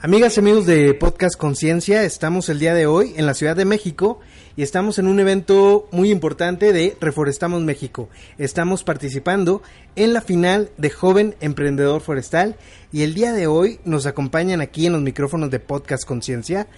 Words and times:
Amigas 0.00 0.36
y 0.36 0.40
amigos 0.40 0.64
de 0.64 0.94
Podcast 0.94 1.36
Conciencia, 1.36 2.04
estamos 2.04 2.48
el 2.48 2.60
día 2.60 2.72
de 2.72 2.86
hoy 2.86 3.14
en 3.16 3.26
la 3.26 3.34
Ciudad 3.34 3.56
de 3.56 3.64
México 3.64 4.20
y 4.54 4.62
estamos 4.62 5.00
en 5.00 5.08
un 5.08 5.18
evento 5.18 5.88
muy 5.90 6.12
importante 6.12 6.72
de 6.72 6.96
Reforestamos 7.00 7.62
México. 7.62 8.08
Estamos 8.38 8.84
participando 8.84 9.60
en 9.96 10.12
la 10.12 10.20
final 10.20 10.70
de 10.76 10.90
Joven 10.90 11.34
Emprendedor 11.40 12.00
Forestal 12.00 12.54
y 12.92 13.02
el 13.02 13.14
día 13.14 13.32
de 13.32 13.48
hoy 13.48 13.80
nos 13.84 14.06
acompañan 14.06 14.60
aquí 14.60 14.86
en 14.86 14.92
los 14.92 15.02
micrófonos 15.02 15.50
de 15.50 15.58
Podcast 15.58 16.04
Conciencia 16.04 16.68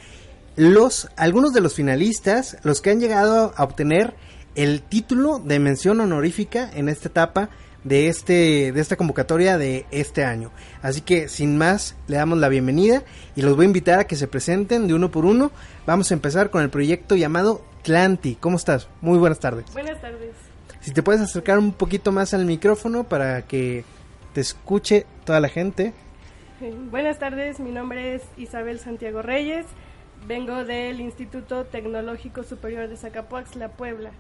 los 0.57 1.11
algunos 1.17 1.53
de 1.53 1.61
los 1.61 1.75
finalistas, 1.75 2.57
los 2.63 2.81
que 2.81 2.89
han 2.89 3.01
llegado 3.01 3.53
a 3.55 3.65
obtener 3.65 4.15
el 4.55 4.81
título 4.81 5.41
de 5.41 5.59
mención 5.59 6.01
honorífica 6.01 6.71
en 6.75 6.89
esta 6.89 7.09
etapa 7.09 7.51
de 7.85 8.09
este 8.09 8.73
de 8.73 8.81
esta 8.81 8.97
convocatoria 8.97 9.59
de 9.59 9.87
este 9.91 10.25
año. 10.25 10.51
Así 10.83 11.01
que 11.01 11.29
sin 11.29 11.57
más 11.59 11.97
le 12.09 12.17
damos 12.17 12.39
la 12.39 12.49
bienvenida 12.49 13.03
y 13.37 13.43
los 13.43 13.57
voy 13.57 13.65
a 13.65 13.67
invitar 13.67 14.01
a 14.01 14.05
que 14.05 14.17
se 14.17 14.29
presenten 14.29 14.89
de 14.89 14.95
uno 14.95 15.11
por 15.11 15.25
uno. 15.25 15.51
Vamos 15.87 16.11
a 16.11 16.15
empezar 16.15 16.51
con 16.51 16.63
el 16.63 16.71
proyecto 16.71 17.17
llamado 17.17 17.63
Tlanti. 17.83 18.37
¿Cómo 18.37 18.57
estás? 18.57 18.89
Muy 19.01 19.19
buenas 19.19 19.41
tardes. 19.41 19.65
Buenas 19.73 20.01
tardes. 20.01 20.35
Si 20.81 20.93
te 20.93 21.03
puedes 21.03 21.21
acercar 21.21 21.59
un 21.59 21.73
poquito 21.73 22.13
más 22.13 22.33
al 22.33 22.47
micrófono 22.47 23.05
para 23.05 23.43
que 23.43 23.85
te 24.33 24.41
escuche 24.41 25.07
toda 25.25 25.41
la 25.41 25.49
gente. 25.49 25.93
Buenas 26.91 27.19
tardes, 27.19 27.61
mi 27.61 27.71
nombre 27.71 28.15
es 28.15 28.23
Isabel 28.37 28.79
Santiago 28.79 29.23
Reyes, 29.23 29.67
vengo 30.27 30.65
del 30.65 31.01
Instituto 31.01 31.65
Tecnológico 31.65 32.43
Superior 32.43 32.89
de 32.89 32.97
Zacapuaxtla, 32.97 33.69
Puebla. 33.69 34.11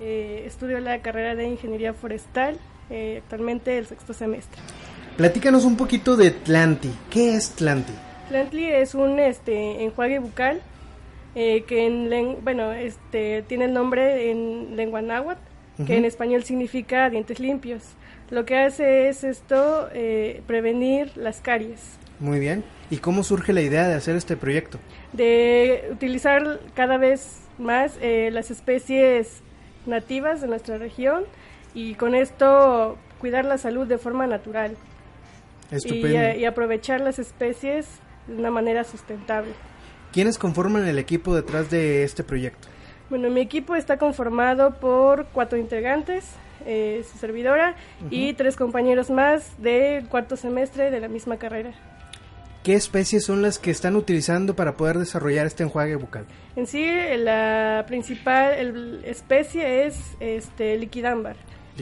Eh, 0.00 0.44
estudio 0.46 0.78
la 0.80 1.00
carrera 1.02 1.34
de 1.34 1.48
Ingeniería 1.48 1.92
Forestal, 1.92 2.58
eh, 2.90 3.20
actualmente 3.22 3.78
el 3.78 3.86
sexto 3.86 4.12
semestre. 4.12 4.60
Platícanos 5.16 5.64
un 5.64 5.76
poquito 5.76 6.16
de 6.16 6.30
Tlanti. 6.30 6.90
¿Qué 7.10 7.34
es 7.34 7.50
Tlanti? 7.50 7.92
Plantly 8.28 8.66
es 8.66 8.94
un 8.94 9.18
este, 9.18 9.82
enjuague 9.82 10.18
bucal 10.18 10.60
eh, 11.34 11.64
que 11.66 11.86
en 11.86 12.44
bueno, 12.44 12.72
este, 12.72 13.42
tiene 13.42 13.66
el 13.66 13.72
nombre 13.72 14.30
en 14.30 14.76
lengua 14.76 15.02
náhuatl, 15.02 15.40
que 15.86 15.96
en 15.96 16.04
español 16.04 16.42
significa 16.44 17.08
dientes 17.08 17.38
limpios. 17.38 17.82
Lo 18.30 18.44
que 18.44 18.58
hace 18.58 19.08
es 19.08 19.24
esto, 19.24 19.88
eh, 19.92 20.42
prevenir 20.46 21.16
las 21.16 21.40
caries. 21.40 21.98
Muy 22.18 22.40
bien. 22.40 22.64
¿Y 22.90 22.96
cómo 22.96 23.22
surge 23.22 23.52
la 23.52 23.62
idea 23.62 23.86
de 23.86 23.94
hacer 23.94 24.16
este 24.16 24.36
proyecto? 24.36 24.78
de 25.12 25.88
utilizar 25.90 26.60
cada 26.74 26.98
vez 26.98 27.40
más 27.58 27.96
eh, 28.00 28.30
las 28.32 28.50
especies 28.50 29.40
nativas 29.86 30.40
de 30.40 30.48
nuestra 30.48 30.78
región 30.78 31.24
y 31.74 31.94
con 31.94 32.14
esto 32.14 32.96
cuidar 33.18 33.44
la 33.44 33.58
salud 33.58 33.86
de 33.86 33.98
forma 33.98 34.26
natural 34.26 34.76
y, 35.70 35.74
Estupendo. 35.76 36.18
eh, 36.18 36.38
y 36.38 36.44
aprovechar 36.44 37.00
las 37.00 37.18
especies 37.18 37.86
de 38.26 38.34
una 38.36 38.50
manera 38.50 38.84
sustentable. 38.84 39.52
¿Quiénes 40.12 40.38
conforman 40.38 40.86
el 40.86 40.98
equipo 40.98 41.34
detrás 41.34 41.70
de 41.70 42.02
este 42.04 42.24
proyecto? 42.24 42.68
Bueno, 43.10 43.30
mi 43.30 43.40
equipo 43.40 43.74
está 43.74 43.96
conformado 43.98 44.74
por 44.80 45.26
cuatro 45.26 45.58
integrantes, 45.58 46.24
eh, 46.66 47.04
su 47.10 47.18
servidora 47.18 47.74
y 48.10 48.32
tres 48.34 48.56
compañeros 48.56 49.10
más 49.10 49.60
del 49.62 50.06
cuarto 50.08 50.36
semestre 50.36 50.90
de 50.90 51.00
la 51.00 51.08
misma 51.08 51.36
carrera. 51.38 51.72
¿Qué 52.64 52.74
especies 52.74 53.24
son 53.24 53.40
las 53.40 53.58
que 53.58 53.70
están 53.70 53.96
utilizando 53.96 54.54
para 54.54 54.76
poder 54.76 54.98
desarrollar 54.98 55.46
este 55.46 55.62
enjuague 55.62 55.96
bucal? 55.96 56.26
En 56.56 56.66
sí, 56.66 56.86
la 57.16 57.84
principal 57.86 58.52
el- 58.54 59.00
especie 59.04 59.86
es 59.86 59.98
este 60.20 60.76
liquidámbar. 60.76 61.36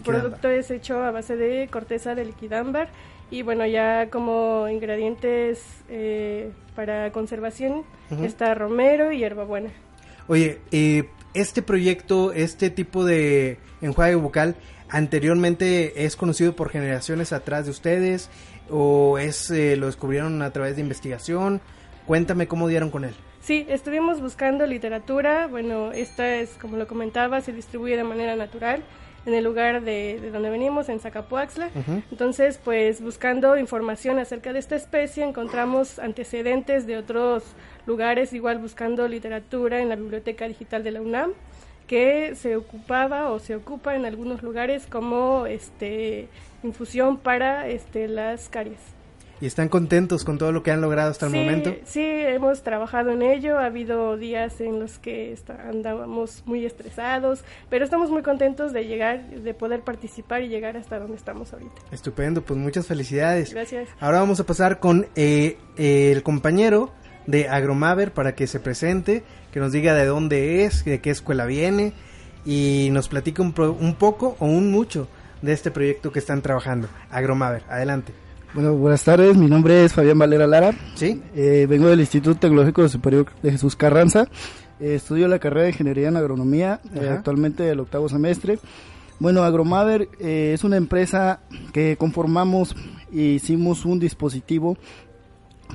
Producto 0.05 0.49
es 0.49 0.71
hecho 0.71 1.03
a 1.03 1.11
base 1.11 1.37
de 1.37 1.69
corteza 1.69 2.15
de 2.15 2.25
liquidámbar 2.25 2.89
y 3.31 3.43
bueno, 3.43 3.67
ya 3.67 4.09
como 4.11 4.69
ingredientes 4.69 5.63
eh, 5.89 6.53
para 6.75 7.11
conservación 7.13 7.85
Ujú. 8.11 8.25
está 8.25 8.55
romero 8.55 9.13
y 9.13 9.19
hierbabuena. 9.19 9.71
Oye, 10.29 10.61
eh, 10.71 11.09
este 11.35 11.63
proyecto, 11.63 12.33
este 12.33 12.71
tipo 12.71 13.05
de 13.05 13.59
enjuague 13.81 14.15
bucal, 14.15 14.57
anteriormente 14.89 16.05
es 16.05 16.17
conocido 16.17 16.55
por 16.55 16.71
generaciones 16.71 17.33
atrás 17.33 17.65
de 17.65 17.71
ustedes 17.71 18.31
o 18.71 19.19
es 19.19 19.51
eh, 19.51 19.77
lo 19.77 19.87
descubrieron 19.87 20.43
a 20.43 20.51
través 20.53 20.77
de 20.77 20.83
investigación. 20.83 21.61
Cuéntame 22.07 22.47
cómo 22.47 22.69
dieron 22.69 22.91
con 22.91 23.05
él. 23.05 23.15
Sí, 23.47 23.65
estuvimos 23.69 24.21
buscando 24.21 24.67
literatura. 24.67 25.47
Bueno, 25.47 25.93
esta 25.93 26.35
es, 26.35 26.59
como 26.61 26.77
lo 26.77 26.89
comentaba, 26.89 27.41
se 27.41 27.53
distribuye 27.53 27.97
de 27.97 28.03
manera 28.03 28.35
natural 28.35 28.83
en 29.25 29.35
el 29.35 29.45
lugar 29.45 29.83
de, 29.83 30.19
de 30.21 30.33
donde 30.33 30.51
venimos, 30.51 30.89
en 30.89 30.99
Zacapuaxtla. 30.99 31.71
Ujú. 31.73 32.03
Entonces, 32.11 32.59
pues 32.65 33.01
buscando 33.01 33.57
información 33.57 34.19
acerca 34.19 34.53
de 34.53 34.59
esta 34.59 34.75
especie, 34.75 35.23
encontramos 35.23 36.01
antecedentes 36.01 36.89
de 36.89 36.97
otros 36.97 37.45
lugares, 37.87 38.33
igual 38.33 38.59
buscando 38.59 39.07
literatura 39.07 39.81
en 39.81 39.91
la 39.91 39.95
Biblioteca 39.95 40.49
Digital 40.49 40.83
de 40.83 40.91
la 40.91 41.01
UNAM, 41.01 41.33
que 41.87 42.35
se 42.35 42.57
ocupaba 42.57 43.31
o 43.31 43.39
se 43.39 43.55
ocupa 43.55 43.95
en 43.95 44.07
algunos 44.07 44.43
lugares 44.43 44.89
como 44.89 45.47
este 45.47 46.27
infusión 46.65 47.17
para 47.17 47.69
este 47.69 48.09
las 48.09 48.49
caries. 48.49 48.96
¿Y 49.41 49.47
están 49.47 49.69
contentos 49.69 50.25
con 50.25 50.39
todo 50.39 50.51
lo 50.51 50.63
que 50.63 50.71
han 50.71 50.81
logrado 50.81 51.11
hasta 51.11 51.27
el 51.27 51.33
momento? 51.33 51.75
Sí, 51.85 52.01
hemos 52.03 52.63
trabajado 52.63 53.11
en 53.11 53.21
ello. 53.21 53.59
Ha 53.59 53.67
habido 53.67 54.17
días 54.17 54.61
en 54.63 54.81
los 54.81 54.99
que 54.99 55.31
está- 55.33 55.69
andábamos 55.69 56.43
muy 56.47 56.65
estresados, 56.65 57.45
pero 57.69 57.85
estamos 57.85 58.11
muy 58.11 58.23
contentos 58.23 58.73
de 58.73 58.87
llegar, 58.87 59.27
de 59.29 59.53
poder 59.53 59.81
participar 59.83 60.43
y 60.43 60.49
llegar 60.49 60.79
hasta 60.79 60.99
donde 60.99 61.17
estamos 61.17 61.53
ahorita. 61.53 61.73
Estupendo, 61.93 62.41
pues 62.43 62.59
muchas 62.59 62.87
felicidades. 62.87 63.53
Gracias. 63.53 63.89
Ahora 64.01 64.21
vamos 64.21 64.41
a 64.41 64.45
pasar 64.45 64.81
con 64.81 65.07
eh, 65.17 65.59
eh, 65.77 66.13
el 66.13 66.23
compañero 66.23 66.91
de 67.27 67.49
Agromaver 67.49 68.13
para 68.13 68.35
que 68.35 68.47
se 68.47 68.59
presente, 68.59 69.23
que 69.53 69.61
nos 69.61 69.71
diga 69.73 69.93
de 69.95 70.07
dónde 70.07 70.65
es, 70.65 70.83
de 70.85 71.01
qué 71.03 71.11
escuela 71.11 71.45
viene 71.45 71.93
y 72.47 72.89
nos 72.93 73.09
platique 73.09 73.43
un, 73.43 73.53
pro- 73.53 73.73
un 73.79 73.97
poco 73.97 74.37
o 74.39 74.47
un 74.47 74.71
mucho 74.71 75.09
de 75.43 75.53
este 75.53 75.71
proyecto 75.71 76.11
que 76.11 76.21
están 76.21 76.41
trabajando. 76.41 76.89
Agromaver, 77.11 77.65
adelante. 77.69 78.13
Bueno, 78.55 78.75
buenas 78.75 79.05
tardes, 79.05 79.37
mi 79.37 79.49
nombre 79.49 79.85
es 79.85 79.93
Fabián 79.93 80.19
Valera 80.19 80.47
Lara, 80.47 80.73
¿Sí? 80.95 81.21
Eh, 81.35 81.67
vengo 81.69 81.89
del 81.89 82.01
Instituto 82.01 82.39
Tecnológico 82.39 82.89
Superior 82.89 83.27
de 83.43 83.53
Jesús 83.53 83.77
Carranza, 83.77 84.29
Eh, 84.79 84.95
estudio 84.97 85.27
la 85.27 85.39
carrera 85.39 85.63
de 85.63 85.71
Ingeniería 85.71 86.09
en 86.09 86.19
Agronomía, 86.19 86.81
eh, 86.95 87.09
actualmente 87.09 87.71
el 87.71 87.81
octavo 87.81 88.11
semestre. 88.11 88.59
Bueno, 89.19 89.43
Agromaver 89.43 90.11
eh, 90.21 90.53
es 90.53 90.65
una 90.65 90.77
empresa 90.77 91.41
que 91.73 91.97
conformamos 91.97 92.77
e 93.11 93.21
hicimos 93.21 93.87
un 93.87 93.99
dispositivo 93.99 94.77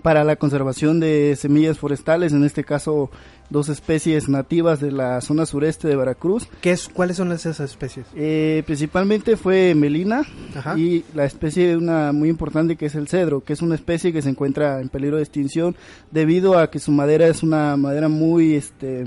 para 0.03 0.23
la 0.23 0.35
conservación 0.35 0.99
de 0.99 1.35
semillas 1.37 1.77
forestales, 1.77 2.33
en 2.33 2.43
este 2.43 2.63
caso 2.63 3.09
dos 3.49 3.67
especies 3.67 4.29
nativas 4.29 4.79
de 4.79 4.91
la 4.91 5.19
zona 5.21 5.45
sureste 5.45 5.87
de 5.87 5.95
Veracruz. 5.97 6.47
¿Qué 6.61 6.71
es, 6.71 6.87
¿Cuáles 6.87 7.17
son 7.17 7.31
esas 7.33 7.59
especies? 7.59 8.05
Eh, 8.15 8.63
principalmente 8.65 9.35
fue 9.35 9.75
melina 9.75 10.21
Ajá. 10.55 10.77
y 10.79 11.03
la 11.13 11.25
especie 11.25 11.75
una 11.75 12.13
muy 12.13 12.29
importante 12.29 12.77
que 12.77 12.85
es 12.85 12.95
el 12.95 13.09
cedro, 13.09 13.43
que 13.43 13.51
es 13.53 13.61
una 13.61 13.75
especie 13.75 14.13
que 14.13 14.21
se 14.21 14.29
encuentra 14.29 14.79
en 14.79 14.87
peligro 14.89 15.17
de 15.17 15.23
extinción 15.23 15.75
debido 16.11 16.57
a 16.57 16.71
que 16.71 16.79
su 16.79 16.91
madera 16.91 17.27
es 17.27 17.43
una 17.43 17.75
madera 17.75 18.07
muy 18.07 18.55
este 18.55 19.03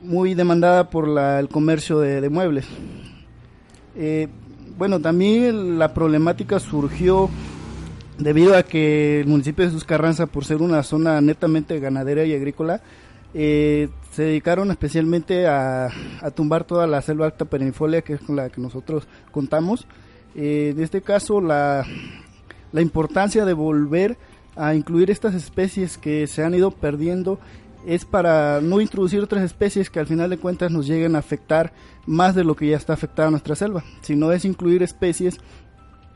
muy 0.00 0.34
demandada 0.34 0.90
por 0.90 1.06
la- 1.08 1.38
el 1.40 1.48
comercio 1.48 1.98
de, 2.00 2.20
de 2.20 2.28
muebles. 2.28 2.64
Eh, 3.96 4.28
bueno, 4.78 5.00
también 5.00 5.78
la 5.78 5.92
problemática 5.94 6.58
surgió 6.58 7.28
debido 8.22 8.56
a 8.56 8.62
que 8.62 9.20
el 9.20 9.26
municipio 9.26 9.64
de 9.64 9.70
Jesús 9.70 9.84
Carranza, 9.84 10.26
por 10.26 10.44
ser 10.44 10.62
una 10.62 10.82
zona 10.82 11.20
netamente 11.20 11.78
ganadera 11.80 12.24
y 12.24 12.34
agrícola, 12.34 12.80
eh, 13.34 13.88
se 14.12 14.24
dedicaron 14.24 14.70
especialmente 14.70 15.46
a, 15.46 15.88
a 16.20 16.30
tumbar 16.30 16.64
toda 16.64 16.86
la 16.86 17.00
selva 17.00 17.26
alta 17.26 17.44
perennifolia, 17.44 18.02
que 18.02 18.14
es 18.14 18.20
con 18.20 18.36
la 18.36 18.50
que 18.50 18.60
nosotros 18.60 19.06
contamos. 19.30 19.86
Eh, 20.34 20.72
en 20.74 20.82
este 20.82 21.02
caso, 21.02 21.40
la, 21.40 21.84
la 22.72 22.80
importancia 22.80 23.44
de 23.44 23.52
volver 23.52 24.16
a 24.56 24.74
incluir 24.74 25.10
estas 25.10 25.34
especies 25.34 25.96
que 25.96 26.26
se 26.26 26.44
han 26.44 26.54
ido 26.54 26.70
perdiendo 26.70 27.38
es 27.86 28.04
para 28.04 28.60
no 28.60 28.80
introducir 28.80 29.20
otras 29.20 29.42
especies 29.42 29.90
que 29.90 29.98
al 29.98 30.06
final 30.06 30.30
de 30.30 30.38
cuentas 30.38 30.70
nos 30.70 30.86
lleguen 30.86 31.16
a 31.16 31.20
afectar 31.20 31.72
más 32.06 32.34
de 32.34 32.44
lo 32.44 32.54
que 32.54 32.68
ya 32.68 32.76
está 32.76 32.92
afectada 32.92 33.30
nuestra 33.30 33.56
selva, 33.56 33.82
sino 34.02 34.30
es 34.30 34.44
incluir 34.44 34.82
especies 34.82 35.38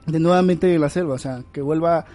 de 0.06 0.18
nuevamente 0.18 0.66
de 0.66 0.78
la 0.78 0.88
selva, 0.88 1.14
o 1.14 1.18
sea, 1.18 1.42
que 1.52 1.62
vuelva 1.62 2.06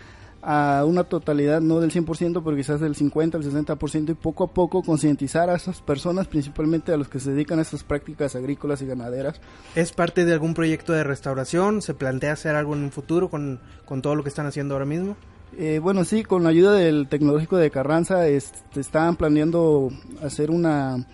a 0.41 0.83
una 0.85 1.03
totalidad, 1.03 1.61
no 1.61 1.79
del 1.79 1.91
100%, 1.91 2.41
pero 2.43 2.57
quizás 2.57 2.79
del 2.79 2.95
50, 2.95 3.37
el 3.37 3.43
60%, 3.43 4.09
y 4.09 4.13
poco 4.15 4.45
a 4.45 4.47
poco 4.47 4.81
concientizar 4.81 5.49
a 5.49 5.55
esas 5.55 5.81
personas, 5.81 6.27
principalmente 6.27 6.91
a 6.91 6.97
los 6.97 7.07
que 7.07 7.19
se 7.19 7.31
dedican 7.31 7.59
a 7.59 7.61
estas 7.61 7.83
prácticas 7.83 8.35
agrícolas 8.35 8.81
y 8.81 8.87
ganaderas. 8.87 9.39
¿Es 9.75 9.91
parte 9.91 10.25
de 10.25 10.33
algún 10.33 10.53
proyecto 10.53 10.93
de 10.93 11.03
restauración? 11.03 11.81
¿Se 11.81 11.93
plantea 11.93 12.33
hacer 12.33 12.55
algo 12.55 12.73
en 12.73 12.83
un 12.83 12.91
futuro 12.91 13.29
con, 13.29 13.59
con 13.85 14.01
todo 14.01 14.15
lo 14.15 14.23
que 14.23 14.29
están 14.29 14.47
haciendo 14.47 14.73
ahora 14.73 14.85
mismo? 14.85 15.15
Eh, 15.57 15.79
bueno, 15.79 16.05
sí, 16.05 16.23
con 16.23 16.43
la 16.43 16.49
ayuda 16.49 16.73
del 16.73 17.07
Tecnológico 17.07 17.57
de 17.57 17.69
Carranza 17.71 18.27
este, 18.27 18.79
estaban 18.79 19.17
planeando 19.17 19.89
hacer 20.23 20.49
una 20.49 21.05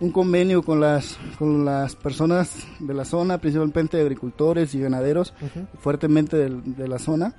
un 0.00 0.10
convenio 0.12 0.62
con 0.62 0.80
las 0.80 1.18
con 1.38 1.64
las 1.64 1.94
personas 1.94 2.66
de 2.78 2.94
la 2.94 3.04
zona, 3.04 3.38
principalmente 3.38 4.00
agricultores 4.00 4.74
y 4.74 4.80
ganaderos, 4.80 5.34
fuertemente 5.80 6.36
del- 6.36 6.74
de, 6.76 6.88
la 6.88 6.98
zona, 6.98 7.34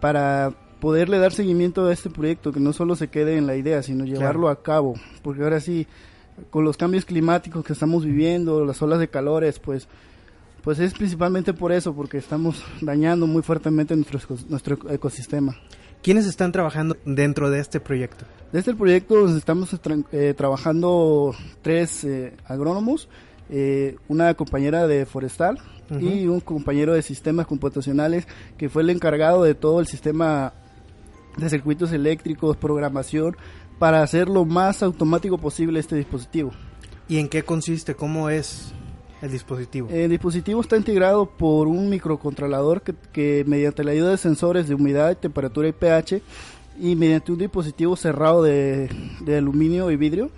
para 0.00 0.52
poderle 0.80 1.18
dar 1.18 1.32
seguimiento 1.32 1.86
a 1.86 1.92
este 1.92 2.10
proyecto, 2.10 2.50
que 2.52 2.60
no 2.60 2.72
solo 2.72 2.96
se 2.96 3.08
quede 3.08 3.36
en 3.36 3.46
la 3.46 3.56
idea, 3.56 3.82
sino 3.82 4.04
llevarlo 4.04 4.48
a 4.48 4.62
cabo, 4.62 4.94
porque 5.22 5.42
ahora 5.44 5.60
sí, 5.60 5.86
con 6.50 6.64
los 6.64 6.76
cambios 6.76 7.04
climáticos 7.04 7.64
que 7.64 7.72
estamos 7.74 8.04
viviendo, 8.04 8.64
las 8.64 8.80
olas 8.82 8.98
de 8.98 9.08
calores, 9.08 9.58
pues 9.58 9.86
pues 10.62 10.78
es 10.78 10.94
principalmente 10.94 11.52
por 11.54 11.72
eso, 11.72 11.92
porque 11.92 12.18
estamos 12.18 12.62
dañando 12.80 13.26
muy 13.26 13.42
fuertemente 13.42 13.96
nuestro, 13.96 14.20
nuestro 14.48 14.78
ecosistema. 14.90 15.56
¿Quiénes 16.02 16.26
están 16.26 16.50
trabajando 16.50 16.96
dentro 17.04 17.48
de 17.48 17.60
este 17.60 17.78
proyecto? 17.78 18.24
De 18.52 18.58
este 18.58 18.74
proyecto 18.74 19.28
estamos 19.36 19.70
eh, 20.10 20.34
trabajando 20.36 21.32
tres 21.62 22.02
eh, 22.02 22.34
agrónomos, 22.44 23.08
eh, 23.48 23.96
una 24.08 24.34
compañera 24.34 24.88
de 24.88 25.06
forestal 25.06 25.60
y 26.00 26.26
un 26.26 26.40
compañero 26.40 26.94
de 26.94 27.02
sistemas 27.02 27.46
computacionales 27.46 28.26
que 28.56 28.68
fue 28.68 28.82
el 28.82 28.90
encargado 28.90 29.44
de 29.44 29.54
todo 29.54 29.78
el 29.78 29.86
sistema 29.86 30.54
de 31.36 31.48
circuitos 31.48 31.92
eléctricos, 31.92 32.56
programación, 32.56 33.36
para 33.78 34.02
hacer 34.02 34.28
lo 34.28 34.44
más 34.44 34.82
automático 34.82 35.38
posible 35.38 35.78
este 35.78 35.96
dispositivo. 35.96 36.50
¿Y 37.08 37.18
en 37.18 37.28
qué 37.28 37.44
consiste? 37.44 37.94
¿Cómo 37.94 38.28
es 38.28 38.72
el 39.22 39.30
dispositivo? 39.30 39.88
El 39.90 40.10
dispositivo 40.10 40.60
está 40.60 40.76
integrado 40.76 41.26
por 41.26 41.68
un 41.68 41.88
microcontrolador 41.88 42.82
que, 42.82 43.44
mediante 43.46 43.84
la 43.84 43.92
ayuda 43.92 44.10
de 44.10 44.18
sensores 44.18 44.68
de 44.68 44.74
humedad, 44.74 45.16
temperatura 45.16 45.68
y 45.68 45.72
pH 45.72 46.20
y 46.78 46.96
mediante 46.96 47.32
un 47.32 47.38
dispositivo 47.38 47.96
cerrado 47.96 48.42
de, 48.42 48.90
aluminio 49.28 49.90
y 49.90 49.96
vidrio, 49.96 50.30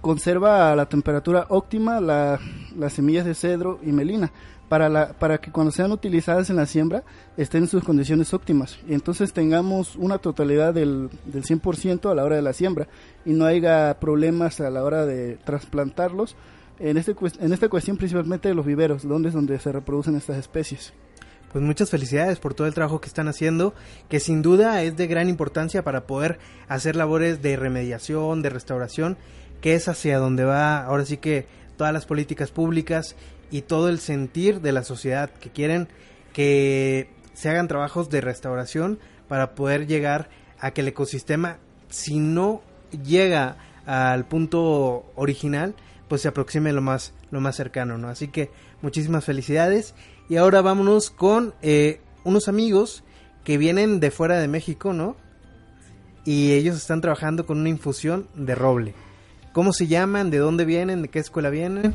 conserva 0.00 0.72
a 0.72 0.76
la 0.76 0.86
temperatura 0.86 1.46
óptima 1.48 2.00
las 2.00 2.92
semillas 2.92 3.24
de 3.24 3.34
cedro 3.34 3.78
y 3.82 3.92
melina 3.92 4.32
para, 4.68 4.88
la, 4.88 5.12
para 5.12 5.38
que 5.38 5.52
cuando 5.52 5.70
sean 5.70 5.92
utilizadas 5.92 6.50
en 6.50 6.56
la 6.56 6.66
siembra 6.66 7.04
estén 7.36 7.64
en 7.64 7.68
sus 7.68 7.84
condiciones 7.84 8.34
óptimas 8.34 8.78
y 8.88 8.94
entonces 8.94 9.32
tengamos 9.32 9.96
una 9.96 10.18
totalidad 10.18 10.74
del, 10.74 11.08
del 11.24 11.44
100% 11.44 12.10
a 12.10 12.14
la 12.14 12.24
hora 12.24 12.36
de 12.36 12.42
la 12.42 12.52
siembra 12.52 12.88
y 13.24 13.32
no 13.32 13.44
haya 13.44 13.96
problemas 14.00 14.60
a 14.60 14.70
la 14.70 14.82
hora 14.82 15.06
de 15.06 15.38
trasplantarlos 15.44 16.36
en, 16.78 16.96
este, 16.96 17.14
en 17.40 17.52
esta 17.52 17.68
cuestión 17.68 17.96
principalmente 17.96 18.48
de 18.48 18.54
los 18.54 18.66
viveros, 18.66 19.06
donde 19.06 19.28
es 19.28 19.34
donde 19.34 19.58
se 19.58 19.72
reproducen 19.72 20.16
estas 20.16 20.36
especies. 20.36 20.92
Pues 21.52 21.64
muchas 21.64 21.90
felicidades 21.90 22.38
por 22.38 22.54
todo 22.54 22.66
el 22.66 22.74
trabajo 22.74 23.00
que 23.00 23.08
están 23.08 23.28
haciendo, 23.28 23.74
que 24.08 24.20
sin 24.20 24.42
duda 24.42 24.82
es 24.82 24.96
de 24.96 25.06
gran 25.06 25.28
importancia 25.28 25.82
para 25.82 26.06
poder 26.06 26.38
hacer 26.68 26.96
labores 26.96 27.40
de 27.40 27.56
remediación, 27.56 28.42
de 28.42 28.50
restauración, 28.50 29.16
que 29.60 29.74
es 29.74 29.88
hacia 29.88 30.18
donde 30.18 30.44
va 30.44 30.84
ahora 30.84 31.04
sí 31.04 31.16
que 31.16 31.46
todas 31.76 31.92
las 31.92 32.04
políticas 32.04 32.50
públicas 32.50 33.16
y 33.50 33.62
todo 33.62 33.88
el 33.88 34.00
sentir 34.00 34.60
de 34.60 34.72
la 34.72 34.82
sociedad 34.82 35.30
que 35.30 35.50
quieren 35.50 35.88
que 36.32 37.08
se 37.32 37.48
hagan 37.48 37.68
trabajos 37.68 38.10
de 38.10 38.20
restauración 38.20 38.98
para 39.28 39.54
poder 39.54 39.86
llegar 39.86 40.28
a 40.58 40.72
que 40.72 40.80
el 40.80 40.88
ecosistema, 40.88 41.58
si 41.88 42.18
no 42.18 42.60
llega 42.90 43.56
al 43.86 44.26
punto 44.26 45.06
original, 45.14 45.74
pues 46.08 46.22
se 46.22 46.28
aproxime 46.28 46.72
lo 46.72 46.82
más, 46.82 47.12
lo 47.30 47.40
más 47.40 47.56
cercano, 47.56 47.98
¿no? 47.98 48.08
Así 48.08 48.28
que 48.28 48.50
muchísimas 48.82 49.24
felicidades. 49.24 49.94
Y 50.28 50.36
ahora 50.36 50.62
vámonos 50.62 51.10
con 51.10 51.54
eh, 51.62 52.00
unos 52.24 52.48
amigos 52.48 53.04
que 53.44 53.58
vienen 53.58 54.00
de 54.00 54.10
fuera 54.10 54.38
de 54.38 54.48
México, 54.48 54.92
¿no? 54.92 55.16
Y 56.24 56.52
ellos 56.52 56.76
están 56.76 57.00
trabajando 57.00 57.46
con 57.46 57.60
una 57.60 57.68
infusión 57.68 58.26
de 58.34 58.54
roble. 58.54 58.94
¿Cómo 59.52 59.72
se 59.72 59.86
llaman? 59.86 60.30
¿De 60.30 60.38
dónde 60.38 60.64
vienen? 60.64 61.02
¿De 61.02 61.08
qué 61.08 61.20
escuela 61.20 61.50
vienen? 61.50 61.94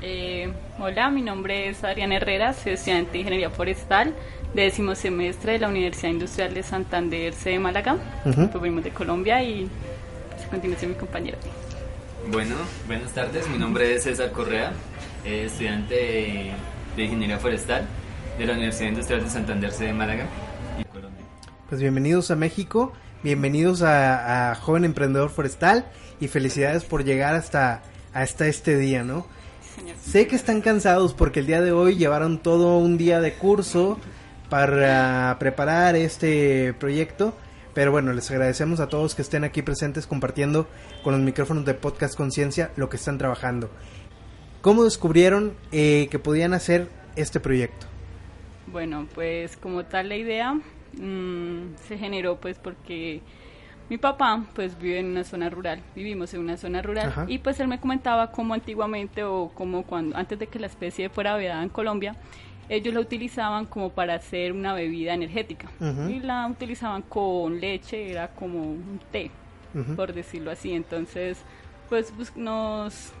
Eh, 0.00 0.50
hola, 0.78 1.10
mi 1.10 1.22
nombre 1.22 1.68
es 1.68 1.82
Adriana 1.84 2.16
Herrera, 2.16 2.52
soy 2.52 2.72
estudiante 2.72 3.12
de 3.12 3.18
Ingeniería 3.18 3.50
Forestal, 3.50 4.14
décimo 4.54 4.94
semestre 4.94 5.52
de 5.52 5.58
la 5.58 5.68
Universidad 5.68 6.10
Industrial 6.10 6.54
de 6.54 6.62
Santander, 6.62 7.34
de 7.34 7.58
Málaga. 7.58 7.96
Uh 8.24 8.80
de 8.80 8.90
Colombia 8.90 9.42
y 9.42 9.68
pues, 10.30 10.46
a 10.46 10.48
continuación 10.48 10.92
mi 10.92 10.96
compañera. 10.96 11.38
Bueno, 12.26 12.56
buenas 12.86 13.12
tardes. 13.14 13.48
Mi 13.48 13.56
nombre 13.56 13.94
es 13.94 14.02
César 14.02 14.32
Correa, 14.32 14.72
eh, 15.24 15.44
estudiante 15.46 15.94
de, 15.94 17.02
Ingeniería 17.02 17.38
Forestal 17.38 17.86
de 18.36 18.44
la 18.44 18.52
Universidad 18.52 18.88
Industrial 18.90 19.24
de 19.24 19.30
Santander, 19.30 19.72
de 19.72 19.92
Málaga 19.94 20.26
y 20.78 20.84
Colombia. 20.84 21.24
Pues 21.70 21.80
bienvenidos 21.80 22.30
a 22.30 22.36
México, 22.36 22.92
bienvenidos 23.22 23.82
a, 23.82 24.54
Joven 24.60 24.84
Emprendedor 24.84 25.30
Forestal 25.30 25.86
y 26.20 26.28
felicidades 26.28 26.84
por 26.84 27.04
llegar 27.04 27.34
hasta, 27.34 27.82
hasta 28.12 28.46
este 28.46 28.76
día, 28.76 29.04
¿no? 29.04 29.26
Sé 30.04 30.26
que 30.26 30.36
están 30.36 30.60
cansados 30.60 31.14
porque 31.14 31.40
el 31.40 31.46
día 31.46 31.62
de 31.62 31.72
hoy 31.72 31.96
llevaron 31.96 32.42
todo 32.42 32.78
un 32.78 32.98
día 32.98 33.20
de 33.20 33.32
curso 33.34 33.98
para 34.50 35.36
preparar 35.38 35.96
este 35.96 36.74
proyecto 36.74 37.32
pero 37.78 37.92
bueno, 37.92 38.12
les 38.12 38.28
agradecemos 38.32 38.80
a 38.80 38.88
todos 38.88 39.14
que 39.14 39.22
estén 39.22 39.44
aquí 39.44 39.62
presentes 39.62 40.08
compartiendo 40.08 40.66
con 41.04 41.12
los 41.12 41.22
micrófonos 41.22 41.64
de 41.64 41.74
Podcast 41.74 42.16
Conciencia 42.16 42.72
lo 42.74 42.88
que 42.88 42.96
están 42.96 43.18
trabajando. 43.18 43.70
¿Cómo 44.62 44.82
descubrieron 44.82 45.54
eh, 45.70 46.08
que 46.10 46.18
podían 46.18 46.54
hacer 46.54 46.88
este 47.14 47.38
proyecto? 47.38 47.86
Bueno, 48.66 49.06
pues 49.14 49.56
como 49.56 49.84
tal 49.84 50.08
la 50.08 50.16
idea 50.16 50.54
mm, 50.54 51.76
se 51.86 51.96
generó 51.96 52.40
pues 52.40 52.58
porque 52.58 53.20
mi 53.88 53.96
papá 53.96 54.44
pues 54.56 54.76
vive 54.76 54.98
en 54.98 55.06
una 55.06 55.22
zona 55.22 55.48
rural, 55.48 55.80
vivimos 55.94 56.34
en 56.34 56.40
una 56.40 56.56
zona 56.56 56.82
rural 56.82 57.26
y 57.28 57.38
pues 57.38 57.60
él 57.60 57.68
me 57.68 57.78
comentaba 57.78 58.32
cómo 58.32 58.54
antiguamente 58.54 59.22
o 59.22 59.52
como 59.54 59.84
cuando 59.84 60.16
antes 60.16 60.36
de 60.36 60.48
que 60.48 60.58
la 60.58 60.66
especie 60.66 61.10
fuera 61.10 61.36
vedada 61.36 61.62
en 61.62 61.68
Colombia, 61.68 62.16
ellos 62.68 62.94
la 62.94 63.00
utilizaban 63.00 63.66
como 63.66 63.90
para 63.90 64.14
hacer 64.14 64.52
una 64.52 64.74
bebida 64.74 65.14
energética 65.14 65.70
y 66.08 66.20
la 66.20 66.46
utilizaban 66.46 67.02
con 67.02 67.60
leche, 67.60 68.10
era 68.10 68.28
como 68.28 68.60
un 68.60 69.00
té, 69.10 69.30
por 69.96 70.12
decirlo 70.12 70.50
así. 70.50 70.72
Entonces, 70.72 71.38
pues, 71.88 72.12
nos 72.36 73.12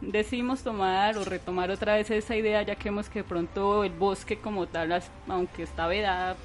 decidimos 0.00 0.62
tomar 0.62 1.16
o 1.16 1.24
retomar 1.24 1.70
otra 1.70 1.94
vez 1.94 2.10
esa 2.10 2.36
idea, 2.36 2.62
ya 2.62 2.74
que 2.74 2.84
vemos 2.84 3.08
que 3.08 3.22
pronto 3.22 3.84
el 3.84 3.92
bosque 3.92 4.38
como 4.38 4.66
tal, 4.66 5.00
aunque 5.28 5.62
está 5.62 5.86
vedada, 5.86 6.36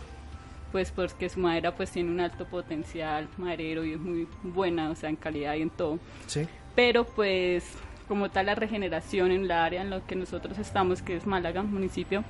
pues 0.72 0.92
porque 0.92 1.30
su 1.30 1.40
madera 1.40 1.74
pues 1.74 1.92
tiene 1.92 2.12
un 2.12 2.20
alto 2.20 2.46
potencial 2.46 3.28
maderero 3.38 3.86
y 3.86 3.94
es 3.94 4.00
muy 4.00 4.28
buena, 4.44 4.90
o 4.90 4.96
sea, 4.96 5.10
en 5.10 5.16
calidad 5.16 5.56
y 5.56 5.62
en 5.62 5.70
todo. 5.70 5.98
Sí. 6.28 6.46
Pero 6.76 7.06
pues 7.06 7.64
como 8.08 8.30
tal 8.30 8.48
la 8.48 8.56
regeneración 8.56 9.32
en 9.32 9.48
la 9.48 9.66
área 9.66 9.82
en 9.82 9.90
la 9.90 10.02
que 10.02 10.16
nosotros 10.16 10.58
estamos, 10.58 11.02
que 11.02 11.16
es 11.16 11.26
Málaga, 11.26 11.64
municipio, 11.64 12.24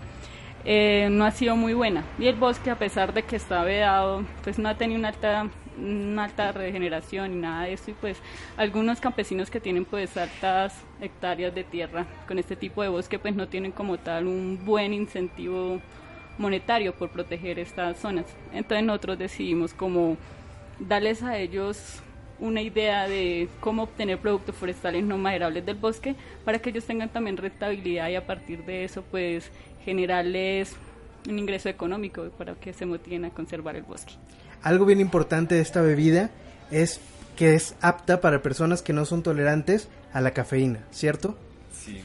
eh, 0.66 1.08
no 1.12 1.26
ha 1.26 1.32
sido 1.32 1.56
muy 1.56 1.74
buena. 1.74 2.04
Y 2.20 2.28
el 2.28 2.36
bosque, 2.36 2.70
a 2.70 2.78
pesar 2.78 3.14
de 3.14 3.24
que 3.24 3.36
está 3.36 3.64
vedado, 3.64 4.24
pues 4.44 4.60
no 4.60 4.70
ha 4.70 4.76
tenido 4.76 5.00
una 5.00 5.10
alta, 5.10 5.48
una 5.78 6.26
alta 6.26 6.52
regeneración 6.52 7.34
y 7.34 7.36
nada 7.36 7.64
de 7.64 7.74
eso. 7.74 7.92
Y 7.92 7.94
pues 7.94 8.18
algunos 8.58 9.00
campesinos 9.00 9.50
que 9.50 9.60
tienen 9.60 9.86
pues 9.86 10.18
altas 10.18 10.76
hectáreas 11.00 11.54
de 11.56 11.64
tierra 11.64 12.06
con 12.28 12.40
este 12.40 12.56
tipo 12.56 12.82
de 12.82 12.90
bosque, 12.90 13.20
pues 13.20 13.36
no 13.36 13.48
tienen 13.48 13.72
como 13.72 13.98
tal 13.98 14.28
un 14.28 14.60
buen 14.66 14.94
incentivo 14.94 15.80
monetario 16.38 16.94
por 16.94 17.10
proteger 17.10 17.60
estas 17.60 17.98
zonas. 17.98 18.26
Entonces 18.52 18.86
nosotros 18.86 19.18
decidimos 19.20 19.74
como 19.74 20.18
darles 20.80 21.24
a 21.24 21.38
ellos 21.38 22.02
una 22.40 22.62
idea 22.62 23.08
de 23.08 23.50
cómo 23.60 23.84
obtener 23.84 24.20
productos 24.20 24.56
forestales 24.56 25.04
no 25.04 25.18
maderables 25.18 25.66
del 25.66 25.76
bosque 25.76 26.16
para 26.46 26.60
que 26.60 26.70
ellos 26.70 26.86
tengan 26.86 27.10
también 27.10 27.38
rentabilidad 27.38 28.10
y 28.10 28.16
a 28.16 28.26
partir 28.26 28.64
de 28.66 28.84
eso 28.84 29.04
pues 29.10 29.52
generarles 29.84 30.76
un 31.28 31.40
ingreso 31.40 31.70
económico 31.70 32.30
para 32.38 32.56
que 32.56 32.74
se 32.74 32.86
motiven 32.86 33.26
a 33.26 33.30
conservar 33.32 33.76
el 33.76 33.84
bosque. 33.84 34.14
Algo 34.62 34.86
bien 34.86 35.00
importante 35.00 35.56
de 35.56 35.62
esta 35.62 35.82
bebida 35.82 36.30
es 36.72 37.00
que 37.36 37.54
es 37.54 37.76
apta 37.82 38.22
para 38.22 38.42
personas 38.42 38.82
que 38.82 38.94
no 38.94 39.06
son 39.06 39.24
tolerantes 39.24 39.90
a 40.14 40.22
la 40.22 40.32
cafeína, 40.32 40.80
¿cierto? 40.92 41.38
Sí, 41.72 42.02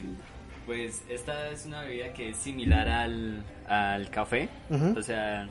pues 0.65 1.01
esta 1.09 1.49
es 1.49 1.65
una 1.65 1.81
bebida 1.81 2.13
que 2.13 2.29
es 2.29 2.37
similar 2.37 2.87
al, 2.87 3.43
al 3.67 4.09
café, 4.09 4.49
o 4.95 5.01
sea, 5.01 5.49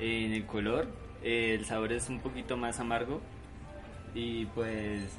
en 0.00 0.32
el 0.32 0.46
color, 0.46 0.88
el 1.22 1.64
sabor 1.64 1.92
es 1.92 2.08
un 2.08 2.20
poquito 2.20 2.56
más 2.56 2.80
amargo, 2.80 3.20
y 4.18 4.46
pues 4.46 5.16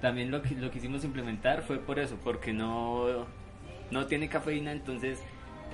también 0.00 0.30
lo 0.30 0.40
que, 0.40 0.54
lo 0.54 0.70
quisimos 0.70 1.04
implementar 1.04 1.62
fue 1.62 1.78
por 1.78 1.98
eso, 1.98 2.16
porque 2.22 2.52
no, 2.52 3.26
no 3.90 4.06
tiene 4.06 4.28
cafeína, 4.28 4.70
entonces 4.70 5.18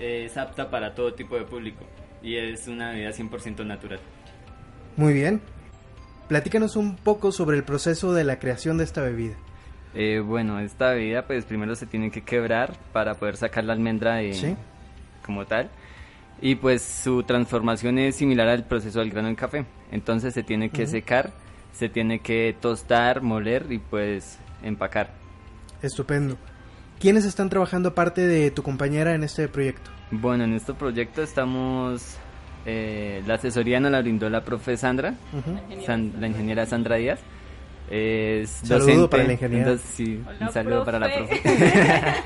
es 0.01 0.37
apta 0.39 0.71
para 0.71 0.95
todo 0.95 1.13
tipo 1.13 1.37
de 1.37 1.45
público 1.45 1.85
y 2.23 2.37
es 2.37 2.69
una 2.69 2.93
bebida 2.93 3.11
100% 3.11 3.67
natural. 3.67 4.01
Muy 4.97 5.13
bien. 5.13 5.43
Platícanos 6.29 6.77
un 6.77 6.97
poco 6.97 7.31
sobre 7.31 7.59
el 7.59 7.65
proceso 7.65 8.15
de 8.15 8.25
la 8.25 8.39
creación 8.39 8.79
de 8.79 8.85
esta 8.85 9.03
bebida. 9.03 9.37
Eh, 9.95 10.21
bueno, 10.21 10.59
esta 10.61 10.93
bebida 10.93 11.27
pues 11.27 11.45
primero 11.45 11.75
se 11.75 11.85
tiene 11.85 12.11
que 12.11 12.23
quebrar 12.23 12.75
para 12.95 13.15
poder 13.17 13.37
sacar 13.37 13.65
la 13.65 13.75
almendra 13.75 14.17
de, 14.17 14.57
como 15.27 15.45
tal. 15.45 15.69
Y 16.41 16.55
pues 16.55 16.81
su 16.81 17.23
transformación 17.25 17.99
es 17.99 18.17
similar 18.17 18.49
al 18.49 18.65
proceso 18.65 19.01
del 19.01 19.11
grano 19.11 19.29
en 19.29 19.35
café. 19.35 19.67
Entonces 19.91 20.33
se 20.33 20.43
tiene 20.43 20.71
que 20.71 20.87
secar 20.87 21.33
se 21.73 21.89
tiene 21.89 22.21
que 22.21 22.55
tostar, 22.61 23.23
moler 23.23 23.67
y 23.71 23.79
pues 23.79 24.39
empacar. 24.63 25.11
Estupendo. 25.83 26.37
¿Quiénes 27.01 27.25
están 27.25 27.49
trabajando 27.49 27.91
aparte 27.91 28.27
de 28.27 28.51
tu 28.51 28.63
compañera 28.63 29.15
en 29.15 29.25
este 29.25 29.49
proyecto? 29.49 29.91
Bueno, 30.11 30.45
en 30.45 30.55
este 30.55 30.75
proyecto 30.75 31.23
estamos 31.23 32.19
Eh, 32.65 33.23
la 33.27 33.35
asesoría 33.35 33.81
nos 33.81 33.91
la 33.91 34.01
brindó 34.03 34.31
la 34.31 34.45
profe 34.45 34.77
Sandra, 34.77 35.15
la 35.87 36.27
ingeniera 36.29 36.65
Sandra 36.67 36.97
Díaz. 36.97 37.21
Es 37.91 38.51
saludo 38.51 39.11
para 39.11 39.25
la 39.25 39.33
ingeniera. 39.33 39.77
sí, 39.77 40.23
un 40.41 40.53
saludo 40.53 40.85
para 40.85 40.99
la 40.99 41.09
profe. 41.13 41.41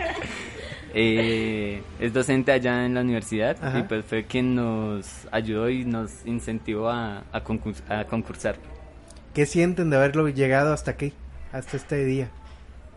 Eh, 0.99 1.83
es 2.01 2.15
docente 2.15 2.53
allá 2.53 2.87
en 2.87 2.95
la 2.95 3.03
universidad 3.03 3.55
y 3.79 3.83
pues 3.83 4.03
fue 4.07 4.25
quien 4.25 4.55
nos 4.55 5.29
ayudó 5.31 5.69
y 5.69 5.85
nos 5.85 6.25
incentivó 6.25 6.89
a, 6.89 7.23
a, 7.33 7.43
concursar. 7.43 8.57
¿Qué 9.37 9.45
sienten 9.45 9.91
de 9.91 9.99
haberlo 9.99 10.27
llegado 10.31 10.73
hasta 10.73 10.93
aquí, 10.93 11.13
hasta 11.53 11.77
este 11.77 12.07
día? 12.07 12.31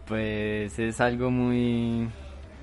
Pues 0.08 0.80
es 0.80 1.02
algo 1.02 1.30
muy, 1.32 2.08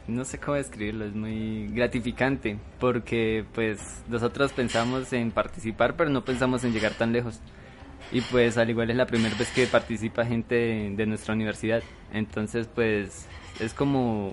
no 0.06 0.24
sé 0.24 0.38
cómo 0.38 0.56
describirlo, 0.56 1.04
es 1.04 1.14
muy 1.14 1.68
gratificante 1.68 2.58
porque 2.80 3.44
pues 3.52 4.02
nosotros 4.08 4.54
pensamos 4.54 5.12
en 5.12 5.30
participar 5.30 5.94
pero 5.94 6.08
no 6.08 6.24
pensamos 6.24 6.64
en 6.64 6.72
llegar 6.72 6.92
tan 6.92 7.12
lejos. 7.12 7.42
Y 8.12 8.22
pues 8.22 8.56
al 8.56 8.70
igual 8.70 8.88
es 8.88 8.96
la 8.96 9.04
primera 9.04 9.36
vez 9.36 9.50
que 9.50 9.66
participa 9.66 10.24
gente 10.24 10.54
de 10.96 11.06
nuestra 11.06 11.34
universidad. 11.34 11.82
Entonces 12.14 12.70
pues 12.74 13.26
es 13.60 13.74
como 13.74 14.32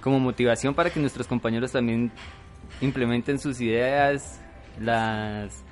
como 0.00 0.20
motivación 0.20 0.76
para 0.76 0.90
que 0.90 1.00
nuestros 1.00 1.26
compañeros 1.26 1.72
también 1.72 2.12
implementen 2.80 3.40
sus 3.40 3.60
ideas, 3.60 4.40
las 4.78 5.64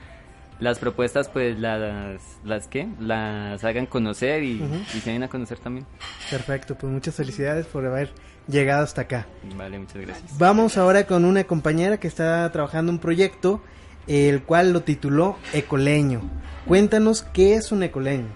las 0.61 0.79
propuestas 0.79 1.29
pues 1.29 1.59
las 1.59 2.21
las 2.45 2.67
que 2.67 2.89
las 3.01 3.63
hagan 3.65 3.87
conocer 3.87 4.43
y, 4.43 4.61
se 5.03 5.11
den 5.11 5.23
a 5.23 5.29
conocer 5.29 5.59
también. 5.59 5.87
Perfecto, 6.31 6.75
pues 6.75 6.93
muchas 6.93 7.15
felicidades 7.15 7.67
por 7.67 7.87
haber 7.87 8.13
llegado 8.49 8.83
hasta 8.83 9.03
acá. 9.03 9.27
Vale, 9.57 9.79
muchas 9.79 10.03
gracias. 10.03 10.39
Vamos 10.39 10.77
ahora 10.77 11.07
con 11.07 11.25
una 11.25 11.45
compañera 11.45 11.99
que 11.99 12.09
está 12.09 12.51
trabajando 12.51 12.91
un 12.93 12.99
proyecto 12.99 13.63
el 14.07 14.43
cual 14.43 14.73
lo 14.73 14.83
tituló 14.83 15.37
Ecoleño. 15.53 16.23
Cuéntanos 16.67 17.23
qué 17.23 17.55
es 17.55 17.73
un 17.73 17.83
ecoleño. 17.83 18.29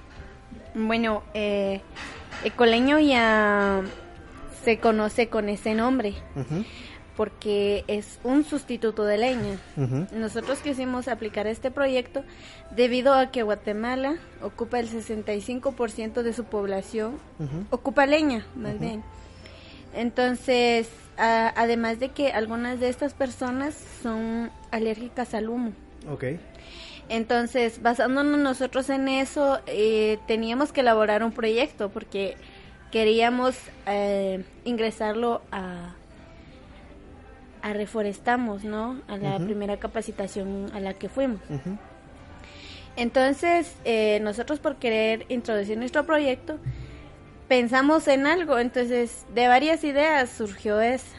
Bueno, 0.75 1.23
eh, 1.35 1.81
ecoleño 2.45 2.99
ya 2.99 3.83
se 4.65 4.79
conoce 4.79 5.29
con 5.29 5.49
ese 5.49 5.75
nombre. 5.75 6.15
Porque 7.17 7.85
es 7.89 8.19
un 8.25 8.45
sustituto 8.45 9.05
de 9.05 9.19
leña. 9.19 9.59
Nosotros 10.13 10.59
quisimos 10.61 11.09
aplicar 11.09 11.47
este 11.47 11.71
proyecto 11.71 12.25
debido 12.75 13.15
a 13.15 13.31
que 13.31 13.43
Guatemala 13.43 14.17
ocupa 14.43 14.81
el 14.81 14.89
65% 14.89 16.23
de 16.23 16.33
su 16.33 16.45
población, 16.45 17.19
ocupa 17.71 18.07
leña, 18.07 18.47
más 18.55 18.79
bien. 18.79 19.03
Entonces, 19.95 20.89
además 21.17 22.01
de 22.01 22.09
que 22.11 22.33
algunas 22.33 22.81
de 22.81 22.89
estas 22.89 23.13
personas 23.13 23.75
son 24.03 24.51
alérgicas 24.71 25.35
al 25.35 25.49
humo. 25.49 25.73
Okay. 26.11 26.41
Entonces, 27.09 27.83
basándonos 27.83 28.41
nosotros 28.41 28.89
en 28.89 29.09
eso, 29.09 29.61
eh, 29.67 30.19
teníamos 30.27 30.73
que 30.73 30.81
elaborar 30.81 31.23
un 31.23 31.33
proyecto 31.33 31.91
porque 31.91 32.37
queríamos 32.91 33.57
eh, 33.87 34.45
ingresarlo 34.65 35.43
a, 35.53 35.95
a 37.63 37.73
Reforestamos, 37.73 38.65
¿no? 38.65 39.01
A 39.09 39.17
la 39.17 39.39
primera 39.39 39.77
capacitación 39.79 40.71
a 40.75 40.81
la 40.81 40.95
que 40.95 41.09
fuimos. 41.09 41.41
Entonces, 42.97 43.75
eh, 43.85 44.21
nosotros 44.21 44.59
por 44.59 44.77
querer 44.77 45.25
introducir 45.29 45.79
nuestro 45.79 46.05
proyecto, 46.05 46.59
pensamos 47.49 48.07
en 48.09 48.27
algo, 48.27 48.59
entonces 48.59 49.25
de 49.35 49.49
varias 49.49 49.85
ideas 49.85 50.31
surgió 50.31 50.81
esa, 50.81 51.17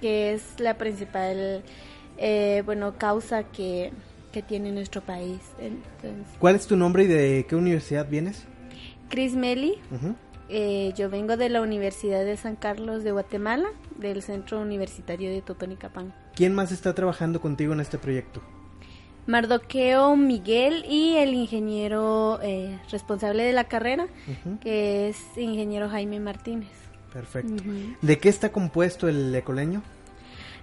que 0.00 0.32
es 0.32 0.42
la 0.58 0.74
principal, 0.74 1.62
eh, 2.18 2.62
bueno, 2.64 2.94
causa 2.96 3.42
que, 3.44 3.92
que 4.32 4.42
tiene 4.42 4.70
nuestro 4.70 5.00
país. 5.00 5.40
¿Cuál 6.38 6.54
es 6.54 6.66
tu 6.66 6.76
nombre 6.76 7.04
y 7.04 7.06
de 7.06 7.46
qué 7.48 7.56
universidad 7.56 8.08
vienes? 8.08 8.44
Chris 9.08 9.34
Meli. 9.34 9.78
Eh, 10.52 10.92
yo 10.96 11.08
vengo 11.08 11.36
de 11.36 11.48
la 11.48 11.62
Universidad 11.62 12.24
de 12.24 12.36
San 12.36 12.56
Carlos 12.56 13.04
de 13.04 13.12
Guatemala, 13.12 13.68
del 13.96 14.20
Centro 14.20 14.60
Universitario 14.60 15.30
de 15.30 15.42
Totonicapán. 15.42 16.12
¿Quién 16.34 16.54
más 16.54 16.72
está 16.72 16.92
trabajando 16.92 17.40
contigo 17.40 17.72
en 17.72 17.78
este 17.78 17.98
proyecto? 17.98 18.42
Mardoqueo 19.28 20.16
Miguel 20.16 20.84
y 20.88 21.14
el 21.18 21.34
ingeniero 21.34 22.40
eh, 22.42 22.76
responsable 22.90 23.44
de 23.44 23.52
la 23.52 23.64
carrera, 23.64 24.08
que 24.60 25.10
es 25.10 25.16
ingeniero 25.36 25.88
Jaime 25.88 26.18
Martínez. 26.18 26.72
Perfecto. 27.12 27.62
¿De 28.02 28.18
qué 28.18 28.28
está 28.28 28.50
compuesto 28.50 29.08
el 29.08 29.32
ecoleño? 29.32 29.84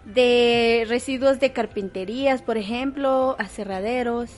De 0.04 0.86
residuos 0.90 1.40
de 1.40 1.54
carpinterías, 1.54 2.42
por 2.42 2.58
ejemplo, 2.58 3.38
aserraderos. 3.40 4.32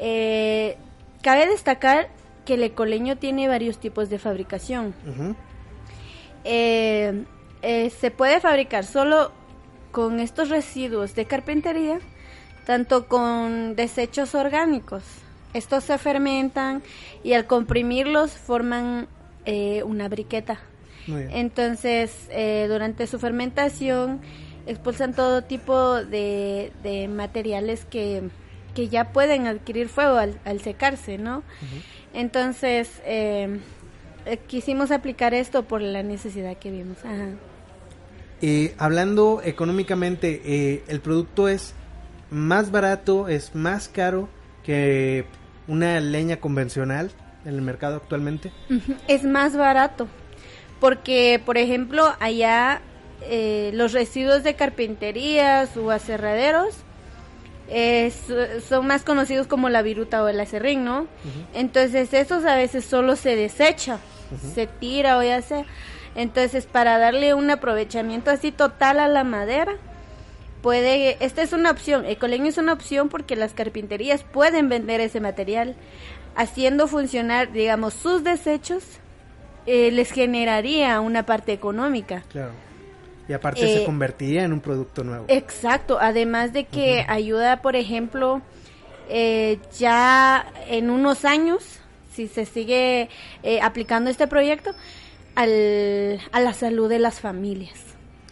Eh, 0.00 0.76
cabe 1.22 1.46
destacar 1.46 2.08
que 2.46 2.54
el 2.54 2.62
ecoleño 2.62 3.18
tiene 3.18 3.48
varios 3.48 3.78
tipos 3.78 4.08
de 4.08 4.18
fabricación. 4.18 4.94
Eh, 6.44 7.24
eh, 7.60 7.90
se 7.90 8.10
puede 8.10 8.40
fabricar 8.40 8.84
solo 8.84 9.32
con 9.90 10.20
estos 10.20 10.48
residuos 10.48 11.14
de 11.14 11.26
carpintería, 11.26 11.98
tanto 12.64 13.08
con 13.08 13.76
desechos 13.76 14.34
orgánicos. 14.34 15.02
Estos 15.52 15.84
se 15.84 15.98
fermentan 15.98 16.82
y 17.22 17.34
al 17.34 17.46
comprimirlos 17.46 18.30
forman 18.30 19.08
eh, 19.44 19.82
una 19.82 20.08
briqueta. 20.08 20.58
Entonces, 21.08 22.28
durante 22.68 23.06
su 23.06 23.20
fermentación 23.20 24.20
expulsan 24.66 25.14
todo 25.14 25.42
tipo 25.42 25.94
de, 26.04 27.08
materiales 27.08 27.84
que, 27.84 28.28
ya 28.74 29.12
pueden 29.12 29.46
adquirir 29.46 29.88
fuego 29.88 30.18
al, 30.18 30.60
secarse, 30.60 31.16
¿no? 31.16 31.44
Entonces, 32.14 32.90
em, 33.04 33.60
eh, 34.24 34.38
quisimos 34.46 34.90
aplicar 34.90 35.34
esto 35.34 35.64
por 35.64 35.82
la 35.82 36.02
necesidad 36.02 36.56
que 36.56 36.70
vimos. 36.70 36.98
Eh, 38.42 38.74
hablando 38.78 39.40
económicamente, 39.44 40.42
eh, 40.44 40.82
¿el 40.88 41.00
producto 41.00 41.48
es 41.48 41.74
más 42.30 42.70
barato, 42.70 43.28
es 43.28 43.54
más 43.54 43.88
caro 43.88 44.28
que 44.64 45.26
una 45.68 46.00
leña 46.00 46.38
convencional 46.38 47.10
en 47.44 47.54
el 47.54 47.62
mercado 47.62 47.96
actualmente? 47.96 48.52
Es 49.08 49.24
más 49.24 49.56
barato, 49.56 50.08
porque, 50.80 51.40
por 51.44 51.58
ejemplo, 51.58 52.14
allá 52.18 52.80
los 53.72 53.92
residuos 53.92 54.44
de 54.44 54.54
carpinterías 54.54 55.76
o 55.76 55.90
aserraderos 55.90 56.85
son 58.68 58.86
más 58.86 59.02
conocidos 59.02 59.46
como 59.46 59.68
la 59.68 59.82
viruta 59.82 60.22
o 60.22 60.28
el 60.28 60.38
acerrín, 60.40 60.84
¿no? 60.84 61.06
Entonces 61.54 62.12
esos 62.14 62.44
a 62.44 62.54
veces 62.56 62.84
solo 62.84 63.16
se 63.16 63.36
desecha, 63.36 63.98
se 64.54 64.66
tira 64.66 65.18
o 65.18 65.22
ya 65.22 65.42
sea. 65.42 65.64
Entonces 66.14 66.66
para 66.66 66.98
darle 66.98 67.34
un 67.34 67.50
aprovechamiento 67.50 68.30
así 68.30 68.52
total 68.52 69.00
a 69.00 69.08
la 69.08 69.24
madera, 69.24 69.74
puede, 70.62 71.22
esta 71.24 71.42
es 71.42 71.52
una 71.52 71.70
opción, 71.70 72.06
Ecoleño 72.06 72.46
es 72.46 72.58
una 72.58 72.72
opción 72.72 73.08
porque 73.08 73.36
las 73.36 73.52
carpinterías 73.52 74.24
pueden 74.24 74.68
vender 74.68 75.00
ese 75.00 75.20
material, 75.20 75.76
haciendo 76.34 76.88
funcionar, 76.88 77.52
digamos, 77.52 77.94
sus 77.94 78.24
desechos, 78.24 78.82
eh, 79.66 79.90
les 79.90 80.10
generaría 80.10 81.00
una 81.00 81.24
parte 81.24 81.52
económica. 81.52 82.22
Claro. 82.30 82.65
Y 83.28 83.32
aparte 83.32 83.60
se 83.60 83.82
eh, 83.82 83.84
convertiría 83.84 84.44
en 84.44 84.52
un 84.52 84.60
producto 84.60 85.02
nuevo. 85.02 85.24
Exacto, 85.28 85.98
además 86.00 86.52
de 86.52 86.64
que 86.64 87.04
ayuda, 87.08 87.60
por 87.60 87.74
ejemplo, 87.74 88.40
eh, 89.08 89.58
ya 89.78 90.46
en 90.68 90.90
unos 90.90 91.24
años, 91.24 91.64
si 92.12 92.28
se 92.28 92.44
sigue 92.44 93.08
eh, 93.42 93.60
aplicando 93.60 94.10
este 94.10 94.26
proyecto, 94.26 94.72
al, 95.34 96.20
a 96.32 96.40
la 96.40 96.54
salud 96.54 96.88
de 96.88 96.98
las 96.98 97.20
familias. 97.20 97.74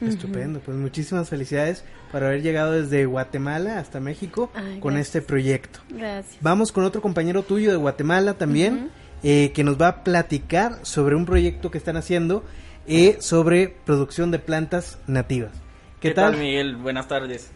Estupendo, 0.00 0.60
pues 0.60 0.76
muchísimas 0.76 1.28
felicidades 1.28 1.84
por 2.12 2.22
haber 2.22 2.42
llegado 2.42 2.72
desde 2.72 3.06
Guatemala 3.06 3.78
hasta 3.78 4.00
México 4.00 4.50
con 4.80 4.96
este 4.98 5.22
proyecto. 5.22 5.80
Gracias. 5.88 6.36
Vamos 6.40 6.72
con 6.72 6.84
otro 6.84 7.00
compañero 7.00 7.42
tuyo 7.42 7.70
de 7.70 7.76
Guatemala 7.76 8.34
también, 8.34 8.90
que 9.22 9.62
nos 9.64 9.80
va 9.80 9.88
a 9.88 10.04
platicar 10.04 10.78
sobre 10.82 11.16
un 11.16 11.24
proyecto 11.24 11.70
que 11.70 11.78
están 11.78 11.96
haciendo 11.96 12.44
y 12.86 13.12
sobre 13.20 13.68
producción 13.68 14.30
de 14.30 14.38
plantas 14.38 14.98
nativas. 15.06 15.52
¿Qué, 16.00 16.10
tal? 16.10 16.36
Miguel? 16.36 16.76
Buenas 16.76 17.08
tardes. 17.08 17.50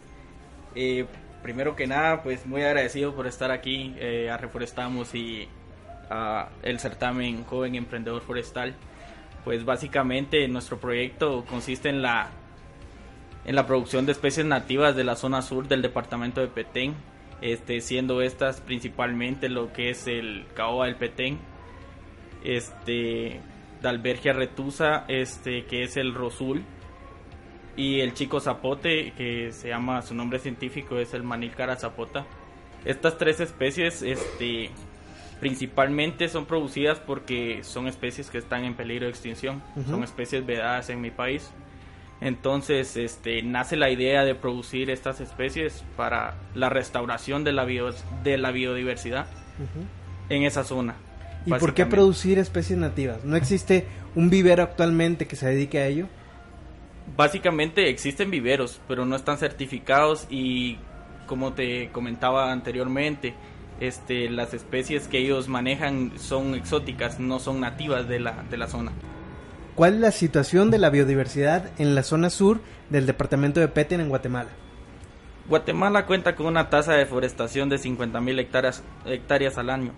Eh, 0.75 1.05
primero 1.43 1.75
que 1.75 1.87
nada, 1.87 2.23
pues 2.23 2.45
muy 2.45 2.63
agradecido 2.63 3.15
por 3.15 3.27
estar 3.27 3.51
aquí 3.51 3.95
eh, 3.99 4.29
a 4.29 4.37
Reforestamos 4.37 5.13
y 5.13 5.47
a 6.09 6.49
el 6.63 6.79
certamen 6.79 7.43
Joven 7.43 7.75
Emprendedor 7.75 8.21
Forestal. 8.21 8.73
Pues 9.43 9.65
básicamente 9.65 10.47
nuestro 10.47 10.79
proyecto 10.79 11.45
consiste 11.45 11.89
en 11.89 12.01
la 12.01 12.31
en 13.45 13.55
la 13.55 13.65
producción 13.65 14.05
de 14.05 14.11
especies 14.11 14.45
nativas 14.45 14.95
de 14.95 15.03
la 15.03 15.15
zona 15.15 15.41
sur 15.41 15.67
del 15.67 15.81
departamento 15.81 16.41
de 16.41 16.47
Petén, 16.47 16.93
este, 17.41 17.81
siendo 17.81 18.21
estas 18.21 18.61
principalmente 18.61 19.47
lo 19.49 19.71
que 19.71 19.89
es 19.89 20.07
el 20.07 20.45
caoba 20.55 20.85
del 20.85 20.95
Petén, 20.95 21.39
este, 22.43 23.39
Dalbergia 23.81 24.33
retusa, 24.33 25.05
este, 25.07 25.65
que 25.65 25.83
es 25.83 25.97
el 25.97 26.13
rosul, 26.13 26.63
y 27.75 28.01
el 28.01 28.13
chico 28.13 28.39
zapote, 28.41 29.13
que 29.13 29.51
se 29.53 29.69
llama, 29.69 30.01
su 30.01 30.13
nombre 30.13 30.39
científico 30.39 30.97
es 30.97 31.13
el 31.13 31.23
manilcara 31.23 31.77
zapota. 31.77 32.25
Estas 32.83 33.17
tres 33.17 33.39
especies, 33.39 34.01
este, 34.01 34.69
principalmente 35.39 36.27
son 36.27 36.45
producidas 36.45 36.99
porque 36.99 37.63
son 37.63 37.87
especies 37.87 38.29
que 38.29 38.37
están 38.37 38.65
en 38.65 38.75
peligro 38.75 39.05
de 39.05 39.11
extinción, 39.11 39.61
son 39.87 40.03
especies 40.03 40.45
vedadas 40.45 40.89
en 40.89 40.99
mi 40.99 41.11
país. 41.11 41.51
Entonces, 42.21 42.97
este, 42.97 43.41
nace 43.43 43.77
la 43.77 43.89
idea 43.89 44.25
de 44.25 44.35
producir 44.35 44.89
estas 44.89 45.21
especies 45.21 45.85
para 45.95 46.35
la 46.53 46.67
restauración 46.69 47.45
de 47.45 47.53
la, 47.53 47.65
de 47.65 48.37
la 48.37 48.51
biodiversidad 48.51 49.27
en 50.27 50.43
esa 50.43 50.65
zona. 50.65 50.95
¿Y 51.57 51.59
por 51.59 51.73
qué 51.73 51.85
producir 51.85 52.39
especies 52.39 52.77
nativas? 52.77 53.23
¿No 53.23 53.35
existe 53.35 53.85
un 54.15 54.29
vivero 54.29 54.63
actualmente 54.63 55.27
que 55.27 55.35
se 55.35 55.47
dedique 55.47 55.79
a 55.79 55.87
ello? 55.87 56.07
Básicamente 57.15 57.89
existen 57.89 58.29
viveros, 58.29 58.79
pero 58.87 59.05
no 59.05 59.15
están 59.15 59.37
certificados 59.37 60.27
y 60.29 60.77
como 61.25 61.53
te 61.53 61.89
comentaba 61.89 62.51
anteriormente, 62.51 63.33
este, 63.79 64.29
las 64.29 64.53
especies 64.53 65.07
que 65.07 65.19
ellos 65.19 65.47
manejan 65.47 66.13
son 66.17 66.55
exóticas, 66.55 67.19
no 67.19 67.39
son 67.39 67.61
nativas 67.61 68.07
de 68.07 68.19
la, 68.19 68.43
de 68.49 68.57
la 68.57 68.67
zona. 68.67 68.91
¿Cuál 69.75 69.95
es 69.95 69.99
la 70.01 70.11
situación 70.11 70.71
de 70.71 70.77
la 70.77 70.89
biodiversidad 70.89 71.69
en 71.77 71.95
la 71.95 72.03
zona 72.03 72.29
sur 72.29 72.59
del 72.89 73.05
departamento 73.05 73.59
de 73.59 73.69
Petén 73.69 74.01
en 74.01 74.09
Guatemala? 74.09 74.49
Guatemala 75.47 76.05
cuenta 76.05 76.35
con 76.35 76.47
una 76.47 76.69
tasa 76.69 76.93
de 76.93 76.99
deforestación 76.99 77.69
de 77.69 77.77
50.000 77.77 78.39
hectáreas, 78.39 78.83
hectáreas 79.05 79.57
al 79.57 79.69
año, 79.69 79.93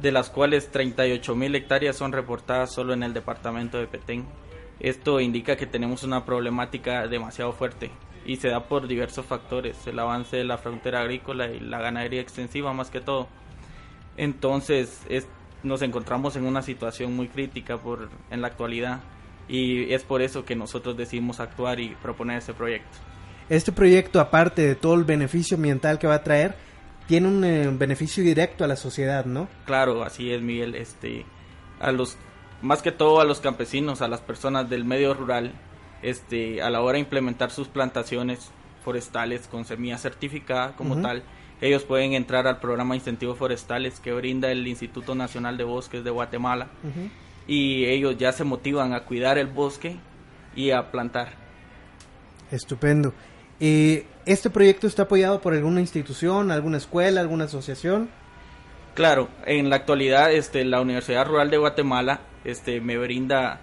de 0.00 0.12
las 0.12 0.30
cuales 0.30 0.72
38.000 0.72 1.56
hectáreas 1.56 1.96
son 1.96 2.12
reportadas 2.12 2.72
solo 2.72 2.92
en 2.92 3.02
el 3.02 3.12
departamento 3.12 3.78
de 3.78 3.86
Petén. 3.86 4.26
Esto 4.80 5.20
indica 5.20 5.56
que 5.56 5.66
tenemos 5.66 6.02
una 6.04 6.24
problemática 6.24 7.06
demasiado 7.06 7.52
fuerte 7.52 7.90
y 8.24 8.36
se 8.36 8.48
da 8.48 8.64
por 8.64 8.86
diversos 8.86 9.26
factores, 9.26 9.86
el 9.86 9.98
avance 9.98 10.36
de 10.36 10.44
la 10.44 10.58
frontera 10.58 11.00
agrícola 11.00 11.50
y 11.50 11.60
la 11.60 11.80
ganadería 11.80 12.20
extensiva 12.20 12.72
más 12.72 12.90
que 12.90 13.00
todo. 13.00 13.28
Entonces 14.16 15.02
nos 15.62 15.82
encontramos 15.82 16.36
en 16.36 16.46
una 16.46 16.62
situación 16.62 17.14
muy 17.14 17.28
crítica 17.28 17.76
por, 17.76 18.08
en 18.30 18.40
la 18.40 18.48
actualidad 18.48 19.00
y 19.48 19.92
es 19.92 20.02
por 20.02 20.22
eso 20.22 20.44
que 20.44 20.56
nosotros 20.56 20.96
decidimos 20.96 21.40
actuar 21.40 21.80
y 21.80 21.94
proponer 21.96 22.38
este 22.38 22.54
proyecto. 22.54 22.98
Este 23.48 23.72
proyecto, 23.72 24.20
aparte 24.20 24.62
de 24.62 24.74
todo 24.76 24.94
el 24.94 25.04
beneficio 25.04 25.56
ambiental 25.56 25.98
que 25.98 26.06
va 26.06 26.14
a 26.14 26.22
traer, 26.22 26.54
tiene 27.10 27.26
un 27.26 27.42
eh, 27.42 27.68
beneficio 27.72 28.22
directo 28.22 28.62
a 28.62 28.68
la 28.68 28.76
sociedad, 28.76 29.24
¿no? 29.24 29.48
Claro, 29.66 30.04
así 30.04 30.32
es, 30.32 30.42
Miguel. 30.42 30.76
Este, 30.76 31.26
a 31.80 31.90
los, 31.90 32.16
más 32.62 32.82
que 32.82 32.92
todo 32.92 33.20
a 33.20 33.24
los 33.24 33.40
campesinos, 33.40 34.00
a 34.00 34.06
las 34.06 34.20
personas 34.20 34.70
del 34.70 34.84
medio 34.84 35.12
rural, 35.12 35.50
este, 36.02 36.62
a 36.62 36.70
la 36.70 36.80
hora 36.80 36.92
de 36.92 37.00
implementar 37.00 37.50
sus 37.50 37.66
plantaciones 37.66 38.52
forestales 38.84 39.48
con 39.48 39.64
semilla 39.64 39.98
certificada 39.98 40.76
como 40.76 41.02
tal, 41.02 41.24
ellos 41.60 41.82
pueden 41.82 42.12
entrar 42.12 42.46
al 42.46 42.60
programa 42.60 42.94
de 42.94 42.98
incentivos 42.98 43.36
forestales 43.36 43.98
que 43.98 44.12
brinda 44.12 44.52
el 44.52 44.64
Instituto 44.68 45.16
Nacional 45.16 45.56
de 45.56 45.64
Bosques 45.64 46.04
de 46.04 46.10
Guatemala 46.10 46.68
y 47.48 47.86
ellos 47.86 48.18
ya 48.18 48.30
se 48.30 48.44
motivan 48.44 48.92
a 48.92 49.00
cuidar 49.00 49.36
el 49.36 49.48
bosque 49.48 49.96
y 50.54 50.70
a 50.70 50.92
plantar. 50.92 51.32
Estupendo. 52.52 53.12
Eh, 53.60 54.06
¿Este 54.24 54.48
proyecto 54.48 54.86
está 54.86 55.02
apoyado 55.02 55.40
por 55.40 55.52
alguna 55.52 55.80
institución, 55.80 56.50
alguna 56.50 56.78
escuela, 56.78 57.20
alguna 57.20 57.44
asociación? 57.44 58.08
Claro, 58.94 59.28
en 59.46 59.70
la 59.70 59.76
actualidad 59.76 60.32
este, 60.32 60.64
la 60.64 60.80
Universidad 60.80 61.26
Rural 61.26 61.50
de 61.50 61.58
Guatemala 61.58 62.20
este, 62.44 62.80
me 62.80 62.96
brinda 62.98 63.60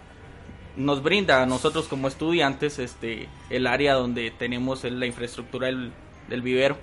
nos 0.76 1.02
brinda 1.02 1.42
a 1.42 1.48
nosotros 1.48 1.88
como 1.88 2.08
estudiantes 2.08 2.78
este 2.78 3.28
el 3.50 3.66
área 3.66 3.96
donde 3.96 4.30
tenemos 4.30 4.84
la 4.84 5.08
infraestructura 5.08 5.68
del, 5.68 6.42
vivero. 6.42 6.78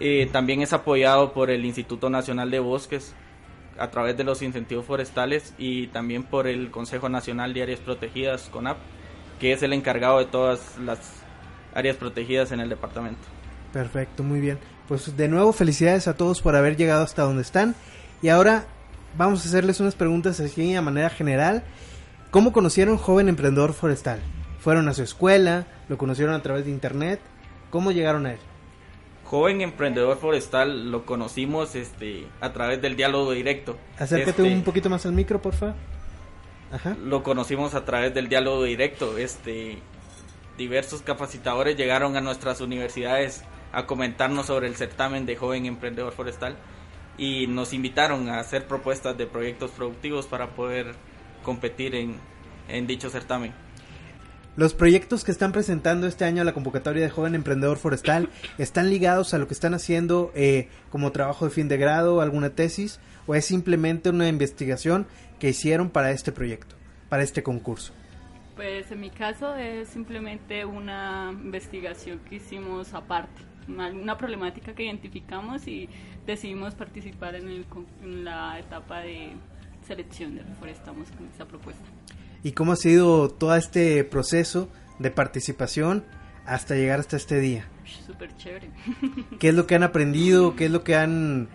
Eh, 0.00 0.28
también 0.32 0.62
es 0.62 0.72
apoyado 0.72 1.32
por 1.32 1.50
el 1.50 1.64
Instituto 1.64 2.10
Nacional 2.10 2.50
de 2.50 2.58
Bosques 2.58 3.14
a 3.78 3.90
través 3.90 4.16
de 4.16 4.24
los 4.24 4.42
incentivos 4.42 4.84
forestales 4.84 5.54
y 5.58 5.86
también 5.88 6.24
por 6.24 6.48
el 6.48 6.72
Consejo 6.72 7.08
Nacional 7.08 7.54
de 7.54 7.62
Áreas 7.62 7.80
Protegidas, 7.80 8.48
CONAP, 8.50 8.78
que 9.38 9.52
es 9.52 9.62
el 9.62 9.72
encargado 9.72 10.18
de 10.18 10.24
todas 10.24 10.76
las 10.78 11.21
áreas 11.74 11.96
protegidas 11.96 12.52
en 12.52 12.60
el 12.60 12.68
departamento. 12.68 13.20
Perfecto, 13.72 14.22
muy 14.22 14.40
bien. 14.40 14.58
Pues 14.88 15.16
de 15.16 15.28
nuevo 15.28 15.52
felicidades 15.52 16.08
a 16.08 16.16
todos 16.16 16.42
por 16.42 16.56
haber 16.56 16.76
llegado 16.76 17.02
hasta 17.02 17.22
donde 17.22 17.42
están. 17.42 17.74
Y 18.20 18.28
ahora 18.28 18.66
vamos 19.16 19.44
a 19.44 19.48
hacerles 19.48 19.80
unas 19.80 19.94
preguntas 19.94 20.40
así 20.40 20.74
a 20.74 20.82
manera 20.82 21.10
general 21.10 21.64
¿Cómo 22.32 22.54
conocieron 22.54 22.96
Joven 22.96 23.28
Emprendedor 23.28 23.74
Forestal? 23.74 24.18
¿Fueron 24.58 24.88
a 24.88 24.94
su 24.94 25.02
escuela? 25.02 25.66
¿Lo 25.90 25.98
conocieron 25.98 26.34
a 26.34 26.40
través 26.40 26.64
de 26.64 26.70
internet? 26.70 27.20
¿Cómo 27.68 27.92
llegaron 27.92 28.24
a 28.24 28.32
él? 28.32 28.38
Joven 29.26 29.60
Emprendedor 29.60 30.16
Forestal 30.16 30.90
lo 30.90 31.04
conocimos 31.04 31.74
este, 31.74 32.26
a 32.40 32.54
través 32.54 32.80
del 32.80 32.96
diálogo 32.96 33.32
directo. 33.32 33.76
Acércate 33.98 34.30
este, 34.30 34.54
un 34.54 34.62
poquito 34.62 34.88
más 34.88 35.04
al 35.04 35.12
micro, 35.12 35.42
porfa. 35.42 35.74
Ajá. 36.72 36.96
Lo 37.04 37.22
conocimos 37.22 37.74
a 37.74 37.84
través 37.84 38.14
del 38.14 38.30
diálogo 38.30 38.64
directo. 38.64 39.18
Este, 39.18 39.80
diversos 40.56 41.02
capacitadores 41.02 41.76
llegaron 41.76 42.16
a 42.16 42.20
nuestras 42.20 42.60
universidades 42.60 43.42
a 43.72 43.86
comentarnos 43.86 44.46
sobre 44.46 44.68
el 44.68 44.76
certamen 44.76 45.26
de 45.26 45.36
Joven 45.36 45.66
Emprendedor 45.66 46.12
Forestal 46.12 46.56
y 47.18 47.46
nos 47.46 47.72
invitaron 47.72 48.28
a 48.28 48.38
hacer 48.38 48.66
propuestas 48.66 49.16
de 49.16 49.26
proyectos 49.26 49.70
productivos 49.70 50.26
para 50.26 50.50
poder 50.50 50.94
competir 51.42 51.94
en, 51.94 52.86
dicho 52.86 53.10
certamen. 53.10 53.52
Los 54.54 54.74
proyectos 54.74 55.24
que 55.24 55.32
están 55.32 55.50
presentando 55.50 56.06
este 56.06 56.26
año 56.26 56.42
a 56.42 56.44
la 56.44 56.52
convocatoria 56.52 57.02
de 57.02 57.10
Joven 57.10 57.34
Emprendedor 57.34 57.78
Forestal 57.78 58.28
están 58.58 58.90
ligados 58.90 59.32
a 59.32 59.38
lo 59.38 59.48
que 59.48 59.54
están 59.54 59.72
haciendo 59.72 60.30
eh, 60.34 60.68
como 60.90 61.10
trabajo 61.10 61.46
de 61.46 61.50
fin 61.50 61.68
de 61.68 61.78
grado, 61.78 62.20
alguna 62.20 62.50
tesis, 62.50 63.00
o 63.26 63.34
es 63.34 63.46
simplemente 63.46 64.10
una 64.10 64.28
investigación 64.28 65.06
que 65.38 65.48
hicieron 65.48 65.88
para 65.88 66.10
este 66.10 66.32
proyecto, 66.32 66.76
para 67.08 67.22
este 67.22 67.42
concurso. 67.42 67.94
Pues 68.56 68.90
en 68.90 69.00
mi 69.00 69.10
caso 69.10 69.54
es 69.56 69.88
simplemente 69.88 70.64
una 70.64 71.30
investigación 71.32 72.20
que 72.28 72.36
hicimos 72.36 72.92
aparte, 72.92 73.42
una, 73.66 74.18
problemática 74.18 74.74
que 74.74 74.84
identificamos 74.84 75.66
y 75.66 75.88
decidimos 76.26 76.74
participar 76.74 77.34
en, 77.34 77.48
el, 77.48 77.66
en 78.02 78.24
la 78.24 78.58
etapa 78.58 79.00
de 79.00 79.32
selección 79.86 80.34
de 80.34 80.42
Reforestamos 80.42 81.08
con 81.12 81.28
esa 81.34 81.46
propuesta. 81.46 81.82
¿Y 82.42 82.52
cómo 82.52 82.72
ha 82.72 82.76
sido 82.76 83.30
todo 83.30 83.54
este 83.56 84.04
proceso 84.04 84.68
de 84.98 85.10
participación 85.10 86.04
hasta 86.44 86.74
llegar 86.74 87.00
hasta 87.00 87.16
este 87.16 87.40
día? 87.40 87.66
Súper 88.06 88.36
chévere. 88.36 88.70
¿Qué 89.38 89.48
es 89.48 89.54
lo 89.54 89.66
que 89.66 89.76
han 89.76 89.82
aprendido? 89.82 90.56
¿Qué 90.56 90.66
es 90.66 90.70
lo 90.70 90.84
que 90.84 90.96
han... 90.96 91.48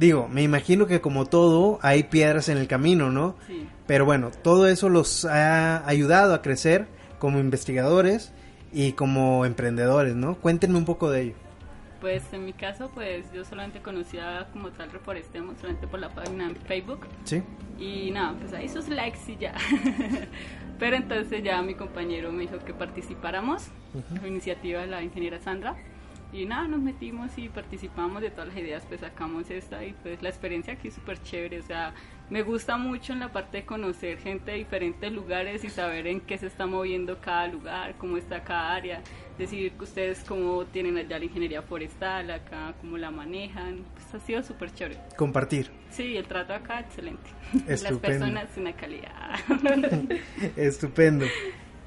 Digo, 0.00 0.28
me 0.28 0.42
imagino 0.42 0.86
que 0.86 1.02
como 1.02 1.26
todo 1.26 1.78
hay 1.82 2.04
piedras 2.04 2.48
en 2.48 2.56
el 2.56 2.66
camino, 2.66 3.10
¿no? 3.10 3.36
Sí. 3.46 3.68
Pero 3.86 4.06
bueno, 4.06 4.30
todo 4.30 4.66
eso 4.66 4.88
los 4.88 5.26
ha 5.26 5.86
ayudado 5.86 6.32
a 6.32 6.40
crecer 6.40 6.88
como 7.18 7.38
investigadores 7.38 8.32
y 8.72 8.92
como 8.92 9.44
emprendedores, 9.44 10.14
¿no? 10.14 10.36
Cuéntenme 10.36 10.78
un 10.78 10.86
poco 10.86 11.10
de 11.10 11.20
ello. 11.20 11.34
Pues 12.00 12.22
en 12.32 12.46
mi 12.46 12.54
caso, 12.54 12.90
pues 12.94 13.30
yo 13.34 13.44
solamente 13.44 13.80
conocía 13.80 14.48
como 14.54 14.70
tal 14.70 14.90
Reforestemos, 14.90 15.58
solamente 15.58 15.86
por 15.86 16.00
la 16.00 16.08
página 16.08 16.46
en 16.46 16.56
Facebook. 16.56 17.06
Sí. 17.24 17.42
Y 17.78 18.10
nada, 18.10 18.34
pues 18.40 18.54
ahí 18.54 18.70
sus 18.70 18.88
likes 18.88 19.18
y 19.28 19.36
ya. 19.36 19.54
Pero 20.78 20.96
entonces 20.96 21.42
ya 21.44 21.60
mi 21.60 21.74
compañero 21.74 22.32
me 22.32 22.44
dijo 22.44 22.58
que 22.64 22.72
participáramos, 22.72 23.66
la 24.22 24.26
iniciativa 24.26 24.80
de 24.80 24.86
la 24.86 25.02
ingeniera 25.02 25.38
Sandra. 25.40 25.76
Y 26.32 26.46
nada, 26.46 26.68
nos 26.68 26.80
metimos 26.80 27.36
y 27.36 27.48
participamos 27.48 28.22
de 28.22 28.30
todas 28.30 28.48
las 28.48 28.56
ideas, 28.56 28.84
pues 28.86 29.00
sacamos 29.00 29.50
esta 29.50 29.84
y 29.84 29.92
pues 29.94 30.22
la 30.22 30.28
experiencia 30.28 30.74
aquí 30.74 30.88
es 30.88 30.94
súper 30.94 31.20
chévere, 31.22 31.58
o 31.58 31.62
sea, 31.62 31.92
me 32.30 32.42
gusta 32.42 32.76
mucho 32.76 33.12
en 33.12 33.18
la 33.18 33.32
parte 33.32 33.58
de 33.58 33.64
conocer 33.64 34.18
gente 34.18 34.52
de 34.52 34.58
diferentes 34.58 35.10
lugares 35.12 35.64
y 35.64 35.68
saber 35.68 36.06
en 36.06 36.20
qué 36.20 36.38
se 36.38 36.46
está 36.46 36.66
moviendo 36.66 37.20
cada 37.20 37.48
lugar, 37.48 37.96
cómo 37.98 38.16
está 38.16 38.44
cada 38.44 38.72
área, 38.72 39.02
decir 39.36 39.72
que 39.72 39.82
ustedes 39.82 40.22
cómo 40.22 40.64
tienen 40.66 40.96
allá 40.96 41.18
la 41.18 41.24
ingeniería 41.24 41.62
forestal, 41.62 42.30
acá 42.30 42.74
cómo 42.80 42.96
la 42.96 43.10
manejan, 43.10 43.84
pues 43.94 44.14
ha 44.14 44.24
sido 44.24 44.44
súper 44.44 44.72
chévere. 44.72 45.00
Compartir. 45.16 45.72
Sí, 45.90 46.16
el 46.16 46.26
trato 46.26 46.54
acá 46.54 46.78
excelente. 46.78 47.28
Las 47.66 47.98
personas 47.98 48.56
una 48.56 48.72
calidad. 48.74 49.34
Estupendo. 50.56 51.26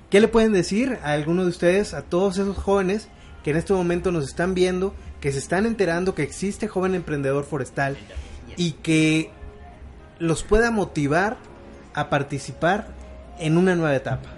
¿Qué 0.09 0.19
le 0.19 0.27
pueden 0.27 0.51
decir 0.51 0.99
a 1.01 1.13
alguno 1.13 1.43
de 1.43 1.49
ustedes, 1.49 1.93
a 1.93 2.01
todos 2.01 2.37
esos 2.37 2.57
jóvenes 2.57 3.09
que 3.43 3.51
en 3.51 3.57
este 3.57 3.73
momento 3.73 4.11
nos 4.11 4.25
están 4.25 4.53
viendo, 4.53 4.93
que 5.21 5.31
se 5.31 5.39
están 5.39 5.65
enterando 5.65 6.15
que 6.15 6.23
existe 6.23 6.67
joven 6.67 6.95
emprendedor 6.95 7.43
forestal 7.43 7.97
y 8.57 8.71
que 8.73 9.31
los 10.19 10.43
pueda 10.43 10.71
motivar 10.71 11.37
a 11.93 12.09
participar 12.09 12.87
en 13.39 13.57
una 13.57 13.75
nueva 13.75 13.95
etapa? 13.95 14.29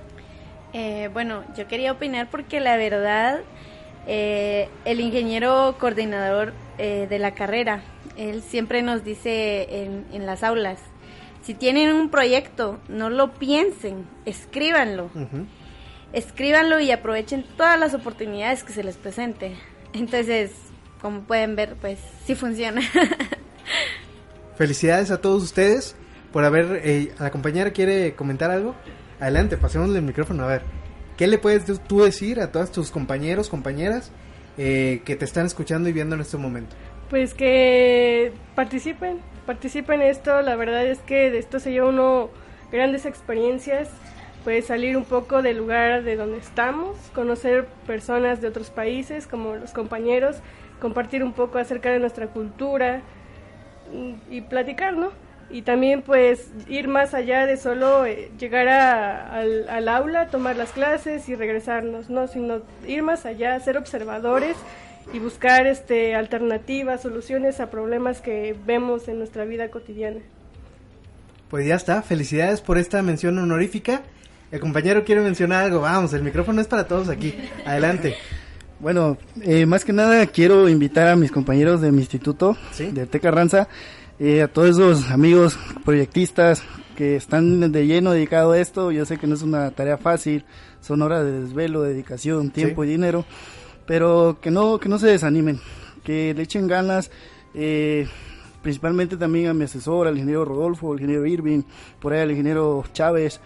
Eh, 0.74 1.10
bueno, 1.14 1.44
yo 1.56 1.68
quería 1.68 1.92
opinar 1.92 2.30
porque 2.30 2.60
la 2.60 2.76
verdad, 2.76 3.40
eh, 4.08 4.68
el 4.84 5.00
ingeniero 5.00 5.76
coordinador 5.80 6.54
eh, 6.78 7.08
de 7.10 7.20
la 7.20 7.34
carrera, 7.34 7.82
él 8.18 8.42
siempre 8.42 8.82
nos 8.82 9.04
dice 9.04 9.84
en, 9.84 10.06
en, 10.12 10.26
las 10.26 10.44
aulas, 10.44 10.80
si 11.44 11.54
tienen 11.54 11.94
un 11.94 12.10
proyecto, 12.10 12.80
no 12.90 13.10
lo 13.10 13.34
piensen, 13.34 14.06
escríbanlo. 14.26 15.10
Escríbanlo 16.14 16.80
y 16.80 16.92
aprovechen 16.92 17.46
todas 17.58 17.80
las 17.80 17.94
oportunidades 17.94 18.64
que 18.64 18.74
se 18.74 18.84
les 18.84 18.96
presente. 18.98 19.56
Entonces, 19.94 20.52
como 21.02 21.22
pueden 21.22 21.56
ver, 21.56 21.76
pues 21.80 22.00
sí 22.26 22.36
funciona. 22.36 22.82
Felicidades 24.58 25.12
a 25.12 25.22
todos 25.22 25.44
ustedes 25.44 25.96
por 26.32 26.44
haber... 26.44 26.82
Eh, 26.84 27.12
¿La 27.20 27.32
compañera 27.32 27.72
quiere 27.72 28.16
comentar 28.16 28.52
algo? 28.52 28.76
Adelante, 29.20 29.58
pasémosle 29.58 30.00
el 30.00 30.06
micrófono. 30.06 30.44
A 30.44 30.48
ver, 30.48 30.62
¿qué 31.18 31.28
le 31.28 31.38
puedes 31.38 31.66
tú 31.84 32.04
decir 32.04 32.40
a 32.40 32.52
todos 32.52 32.72
tus 32.72 32.92
compañeros, 32.92 33.50
compañeras 33.50 34.12
eh, 34.58 35.02
que 35.06 35.16
te 35.16 35.26
están 35.26 35.46
escuchando 35.46 35.90
y 35.90 35.94
viendo 35.94 36.16
en 36.16 36.22
este 36.22 36.38
momento? 36.38 36.76
Pues 37.10 37.34
que 37.34 38.34
participen, 38.56 39.20
participen 39.46 40.02
en 40.02 40.08
esto. 40.10 40.42
La 40.42 40.56
verdad 40.56 40.86
es 40.86 41.00
que 41.00 41.32
de 41.32 41.38
esto 41.38 41.60
se 41.60 41.72
lleva 41.72 41.90
uno 41.90 42.30
grandes 42.72 43.06
experiencias. 43.06 43.90
Puede 44.46 44.62
salir 44.62 44.96
un 44.96 45.04
poco 45.04 45.42
del 45.42 45.58
lugar 45.58 46.04
de 46.04 46.16
donde 46.16 46.38
estamos, 46.38 46.96
conocer 47.14 47.66
personas 47.86 48.40
de 48.40 48.48
otros 48.48 48.70
países 48.70 49.28
como 49.28 49.56
los 49.56 49.72
compañeros, 49.72 50.38
compartir 50.80 51.22
un 51.22 51.34
poco 51.34 51.58
acerca 51.58 51.92
de 51.92 52.00
nuestra 52.00 52.28
cultura 52.28 53.02
y 54.30 54.40
platicar, 54.42 54.96
¿no? 54.96 55.12
y 55.50 55.62
también 55.62 56.02
pues 56.02 56.48
ir 56.68 56.88
más 56.88 57.14
allá 57.14 57.46
de 57.46 57.58
solo 57.58 58.06
eh, 58.06 58.32
llegar 58.40 58.68
al, 58.68 59.88
aula, 59.88 60.28
tomar 60.28 60.56
las 60.56 60.72
clases 60.72 61.30
y 61.30 61.36
regresarnos, 61.36 62.10
no, 62.10 62.28
sino 62.28 62.62
ir 62.88 63.04
más 63.04 63.26
allá, 63.26 63.60
ser 63.60 63.78
observadores 63.78 64.58
y 65.14 65.20
buscar 65.20 65.68
este 65.68 66.16
alternativas, 66.16 67.02
soluciones 67.02 67.60
a 67.60 67.70
problemas 67.70 68.22
que 68.22 68.56
vemos 68.66 69.08
en 69.08 69.20
nuestra 69.20 69.46
vida 69.46 69.70
cotidiana. 69.70 70.22
Pues 71.50 71.68
ya 71.68 71.76
está, 71.76 72.02
felicidades 72.02 72.62
por 72.62 72.80
esta 72.80 73.02
mención 73.04 73.38
honorífica. 73.38 74.02
El 74.52 74.60
compañero 74.60 75.04
quiere 75.04 75.22
mencionar 75.22 75.66
algo, 75.66 75.82
vamos, 75.82 76.14
el 76.14 76.22
micrófono 76.22 76.62
es 76.62 76.68
para 76.68 76.88
todos 76.88 77.10
aquí. 77.10 77.34
Adelante. 77.66 78.16
Bueno, 78.80 79.18
eh, 79.42 79.66
más 79.66 79.84
que 79.84 79.92
nada 79.92 80.26
quiero 80.28 80.70
invitar 80.70 81.08
a 81.08 81.16
mis 81.16 81.32
compañeros 81.32 81.82
de 81.82 81.92
mi 81.92 82.00
instituto, 82.00 82.56
de 82.78 83.08
Teca 83.08 83.32
Ranza, 83.32 83.68
eh, 84.20 84.44
a 84.44 84.48
todos 84.48 84.70
esos 84.70 85.10
amigos 85.10 85.58
proyectistas 85.84 86.62
que 86.96 87.16
están 87.16 87.72
de 87.72 87.88
lleno 87.88 88.12
dedicados 88.12 88.56
a 88.56 88.60
esto. 88.60 88.92
Yo 88.92 89.06
sé 89.06 89.18
que 89.18 89.28
no 89.28 89.34
es 89.34 89.42
una 89.42 89.72
tarea 89.72 89.98
fácil, 89.98 90.46
son 90.80 91.02
horas 91.02 91.24
de 91.24 91.42
desvelo, 91.42 91.82
dedicación, 91.82 92.52
tiempo 92.52 92.84
y 92.84 92.90
dinero, 92.90 93.26
pero 93.88 94.38
que 94.42 94.52
no, 94.52 94.80
que 94.80 94.90
no 94.90 95.00
se 95.00 95.08
desanimen, 95.08 95.60
que 96.04 96.34
le 96.36 96.44
echen 96.44 96.68
ganas. 96.68 97.10
Eh, 97.56 98.08
principalmente 98.62 99.16
también 99.16 99.48
a 99.48 99.54
mi 99.54 99.64
asesor, 99.64 100.08
al 100.08 100.16
ingeniero 100.16 100.44
Rodolfo, 100.44 100.92
al 100.92 101.00
ingeniero 101.00 101.26
Irving, 101.26 101.64
por 102.00 102.14
ahí 102.14 102.22
al 102.22 102.32
ingeniero 102.32 102.84
Chávez 102.94 103.40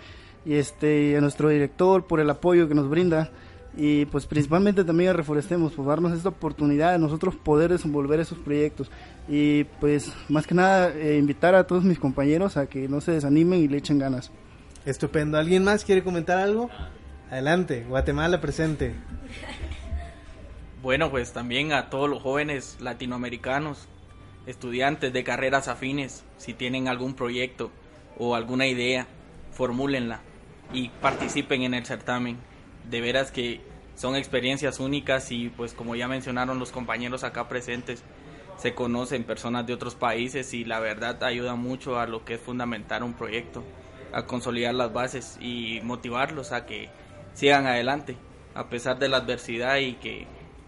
y 0.45 0.55
este 0.55 1.17
a 1.17 1.21
nuestro 1.21 1.49
director 1.49 2.07
por 2.07 2.19
el 2.19 2.29
apoyo 2.29 2.67
que 2.67 2.75
nos 2.75 2.89
brinda 2.89 3.29
y 3.77 4.05
pues 4.05 4.25
principalmente 4.25 4.83
también 4.83 5.11
a 5.11 5.13
Reforestemos 5.13 5.73
por 5.73 5.85
darnos 5.85 6.13
esta 6.13 6.29
oportunidad 6.29 6.91
de 6.91 6.99
nosotros 6.99 7.35
poder 7.35 7.71
desenvolver 7.71 8.19
esos 8.19 8.37
proyectos 8.39 8.89
y 9.27 9.65
pues 9.79 10.11
más 10.27 10.47
que 10.47 10.55
nada 10.55 10.91
eh, 10.95 11.17
invitar 11.17 11.55
a 11.55 11.65
todos 11.65 11.83
mis 11.83 11.99
compañeros 11.99 12.57
a 12.57 12.67
que 12.67 12.87
no 12.87 12.99
se 12.99 13.11
desanimen 13.11 13.59
y 13.59 13.67
le 13.67 13.77
echen 13.77 13.99
ganas. 13.99 14.31
Estupendo. 14.85 15.37
¿Alguien 15.37 15.63
más 15.63 15.85
quiere 15.85 16.03
comentar 16.03 16.39
algo? 16.39 16.69
Adelante, 17.29 17.85
Guatemala 17.87 18.41
presente. 18.41 18.95
Bueno, 20.81 21.11
pues 21.11 21.31
también 21.31 21.73
a 21.73 21.89
todos 21.89 22.09
los 22.09 22.23
jóvenes 22.23 22.77
latinoamericanos, 22.79 23.87
estudiantes 24.47 25.13
de 25.13 25.23
carreras 25.23 25.67
afines, 25.67 26.23
si 26.37 26.53
tienen 26.53 26.87
algún 26.87 27.13
proyecto 27.13 27.69
o 28.17 28.33
alguna 28.35 28.65
idea, 28.65 29.05
formúlenla 29.51 30.21
y 30.73 30.89
participen 30.89 31.63
en 31.63 31.73
el 31.73 31.85
certamen. 31.85 32.37
De 32.89 33.01
veras 33.01 33.31
que 33.31 33.61
son 33.95 34.15
experiencias 34.15 34.79
únicas 34.79 35.31
y 35.31 35.49
pues 35.49 35.73
como 35.73 35.95
ya 35.95 36.07
mencionaron 36.07 36.59
los 36.59 36.71
compañeros 36.71 37.23
acá 37.23 37.47
presentes, 37.47 38.03
se 38.57 38.73
conocen 38.73 39.23
personas 39.23 39.65
de 39.67 39.73
otros 39.73 39.95
países 39.95 40.53
y 40.53 40.65
la 40.65 40.79
verdad 40.79 41.23
ayuda 41.23 41.55
mucho 41.55 41.99
a 41.99 42.07
lo 42.07 42.25
que 42.25 42.35
es 42.35 42.41
fundamentar 42.41 43.03
un 43.03 43.13
proyecto, 43.13 43.63
a 44.11 44.25
consolidar 44.25 44.73
las 44.73 44.91
bases 44.91 45.37
y 45.39 45.79
motivarlos 45.83 46.51
a 46.51 46.65
que 46.65 46.89
sigan 47.33 47.67
adelante 47.67 48.17
a 48.55 48.69
pesar 48.69 48.99
de 48.99 49.07
la 49.07 49.17
adversidad 49.17 49.77
y 49.77 49.93
que 49.93 50.27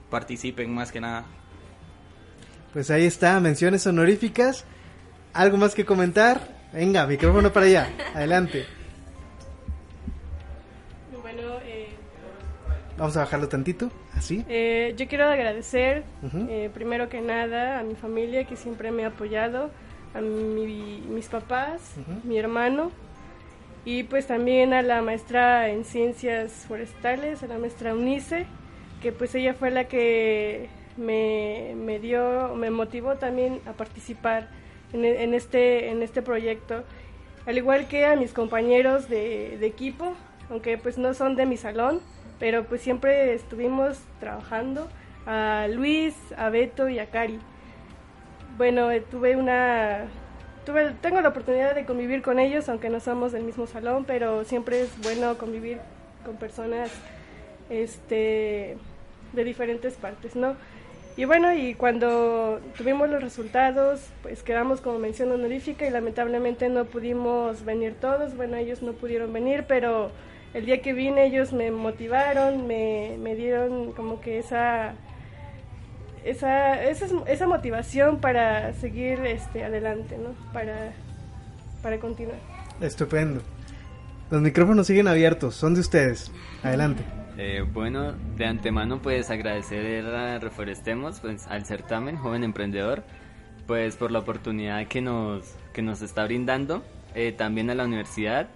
participen 0.10 0.74
más 0.74 0.92
que 0.92 1.02
nada. 1.02 1.26
Pues 2.74 2.90
ahí 2.92 3.06
está, 3.06 3.40
menciones 3.40 3.86
honoríficas. 3.86 4.66
¿Algo 5.34 5.58
más 5.58 5.76
que 5.76 5.86
comentar? 5.86 6.70
Venga, 6.74 7.06
micrófono 7.06 7.52
para 7.52 7.66
allá. 7.66 7.90
Adelante. 8.14 8.66
Vamos 13.02 13.18
a 13.18 13.22
bajarlo 13.22 13.50
tantito, 13.50 13.90
así. 14.14 14.46
Eh, 14.48 14.94
yo 14.96 15.08
quiero 15.08 15.26
agradecer, 15.26 16.04
eh, 16.48 16.70
primero 16.72 17.10
que 17.10 17.20
nada, 17.20 17.80
a 17.80 17.84
mi 17.84 17.96
familia 17.96 18.44
que 18.44 18.56
siempre 18.56 18.92
me 18.92 19.06
ha 19.06 19.08
apoyado, 19.08 19.72
a 20.14 20.22
mis 20.22 21.28
papás, 21.28 21.96
mi 22.24 22.38
hermano, 22.38 22.92
y 23.86 24.04
pues 24.04 24.28
también 24.28 24.72
a 24.74 24.84
la 24.84 25.02
maestra 25.02 25.70
en 25.70 25.84
ciencias 25.84 26.52
forestales, 26.68 27.42
a 27.42 27.48
la 27.48 27.58
maestra 27.58 27.96
Unice, 27.96 28.46
que 29.02 29.12
pues 29.12 29.34
ella 29.34 29.56
fue 29.56 29.72
la 29.72 29.86
que 29.86 30.70
me, 30.96 31.74
me 31.76 31.98
dio, 31.98 32.54
me 32.54 32.70
motivó 32.70 33.16
también 33.16 33.62
a 33.66 33.72
participar 33.72 34.48
en, 34.94 35.06
en, 35.06 35.34
este, 35.34 35.90
en 35.90 36.04
este 36.04 36.22
proyecto, 36.22 36.84
al 37.48 37.58
igual 37.58 37.88
que 37.88 38.06
a 38.06 38.16
mis 38.16 38.32
compañeros 38.32 39.10
de, 39.10 39.58
de 39.60 39.66
equipo, 39.66 40.14
aunque 40.52 40.78
pues 40.78 41.00
no 41.00 41.16
son 41.16 41.36
de 41.36 41.48
mi 41.48 41.58
salón, 41.58 42.00
pero 42.42 42.64
pues 42.64 42.82
siempre 42.82 43.36
estuvimos 43.36 44.00
trabajando 44.20 44.90
a 45.28 45.68
Luis, 45.70 46.16
a 46.36 46.50
Beto 46.50 46.90
y 46.90 46.98
a 46.98 47.06
Cari. 47.06 47.40
Bueno, 48.58 48.90
eh, 48.90 49.00
tuve 49.00 49.36
una 49.36 50.08
tuve 50.66 50.92
tengo 51.02 51.22
la 51.22 51.30
oportunidad 51.30 51.76
de 51.76 51.86
convivir 51.86 52.24
con 52.24 52.40
ellos 52.40 52.68
aunque 52.68 52.90
no 52.90 53.00
somos 53.00 53.32
del 53.32 53.44
mismo 53.44 53.68
salón, 53.68 54.06
pero 54.06 54.44
siempre 54.44 54.82
es 54.82 54.90
bueno 55.04 55.38
convivir 55.38 55.78
con 56.26 56.38
personas 56.38 56.90
este 57.70 58.76
de 59.34 59.44
diferentes 59.44 59.94
partes, 59.94 60.36
¿no? 60.36 60.56
Y 61.18 61.26
bueno, 61.26 61.54
y 61.54 61.76
cuando 61.76 62.60
tuvimos 62.76 63.08
los 63.08 63.22
resultados, 63.22 64.02
pues 64.24 64.42
quedamos 64.42 64.82
como 64.82 64.98
mención 64.98 65.32
honorífica 65.32 65.86
y 65.86 65.92
lamentablemente 65.92 66.70
no 66.70 66.86
pudimos 66.86 67.64
venir 67.66 67.94
todos, 68.02 68.36
bueno, 68.36 68.58
ellos 68.58 68.82
no 68.82 68.94
pudieron 68.94 69.32
venir, 69.32 69.66
pero 69.68 70.10
el 70.54 70.66
día 70.66 70.82
que 70.82 70.94
vine 70.94 71.26
ellos 71.26 71.54
me 71.54 71.72
motivaron, 71.72 72.68
me, 72.68 73.18
me 73.20 73.36
dieron 73.36 73.94
como 73.94 74.20
que 74.20 74.40
esa, 74.40 74.94
esa, 76.26 76.84
esa, 76.84 77.08
esa 77.28 77.48
motivación 77.48 78.20
para 78.20 78.74
seguir 78.74 79.20
este, 79.26 79.64
adelante, 79.64 80.18
¿no? 80.18 80.30
Para, 80.52 80.94
para 81.82 82.00
continuar. 82.00 82.38
Estupendo. 82.82 83.42
Los 84.30 84.42
micrófonos 84.42 84.88
siguen 84.88 85.08
abiertos, 85.08 85.56
son 85.56 85.74
de 85.74 85.82
ustedes. 85.82 86.32
Adelante. 86.64 87.04
Eh, 87.38 87.66
bueno, 87.74 88.14
de 88.36 88.46
antemano 88.46 89.02
pues 89.02 89.30
agradecer 89.30 90.06
a 90.06 90.38
Reforestemos, 90.40 91.22
pues, 91.22 91.48
al 91.48 91.66
certamen 91.66 92.18
Joven 92.18 92.44
Emprendedor, 92.44 93.04
pues 93.68 93.96
por 93.96 94.12
la 94.12 94.20
oportunidad 94.20 94.86
que 94.88 95.02
nos, 95.02 95.56
que 95.74 95.82
nos 95.82 96.02
está 96.02 96.26
brindando, 96.26 96.84
eh, 97.16 97.32
también 97.32 97.70
a 97.70 97.76
la 97.76 97.86
universidad 97.86 98.48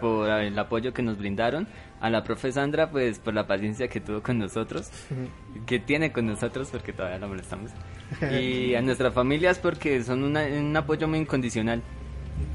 por 0.00 0.28
el 0.28 0.58
apoyo 0.58 0.92
que 0.92 1.02
nos 1.02 1.18
brindaron, 1.18 1.66
a 2.00 2.10
la 2.10 2.24
profe 2.24 2.52
Sandra 2.52 2.90
pues 2.90 3.18
por 3.18 3.34
la 3.34 3.46
paciencia 3.46 3.88
que 3.88 4.00
tuvo 4.00 4.22
con 4.22 4.38
nosotros, 4.38 4.90
que 5.66 5.78
tiene 5.78 6.12
con 6.12 6.26
nosotros 6.26 6.68
porque 6.70 6.92
todavía 6.92 7.18
la 7.18 7.26
molestamos, 7.26 7.70
y 8.32 8.74
a 8.74 8.82
nuestras 8.82 9.12
familias 9.12 9.58
porque 9.58 10.02
son 10.02 10.24
un 10.24 10.76
apoyo 10.76 11.08
muy 11.08 11.18
incondicional. 11.18 11.82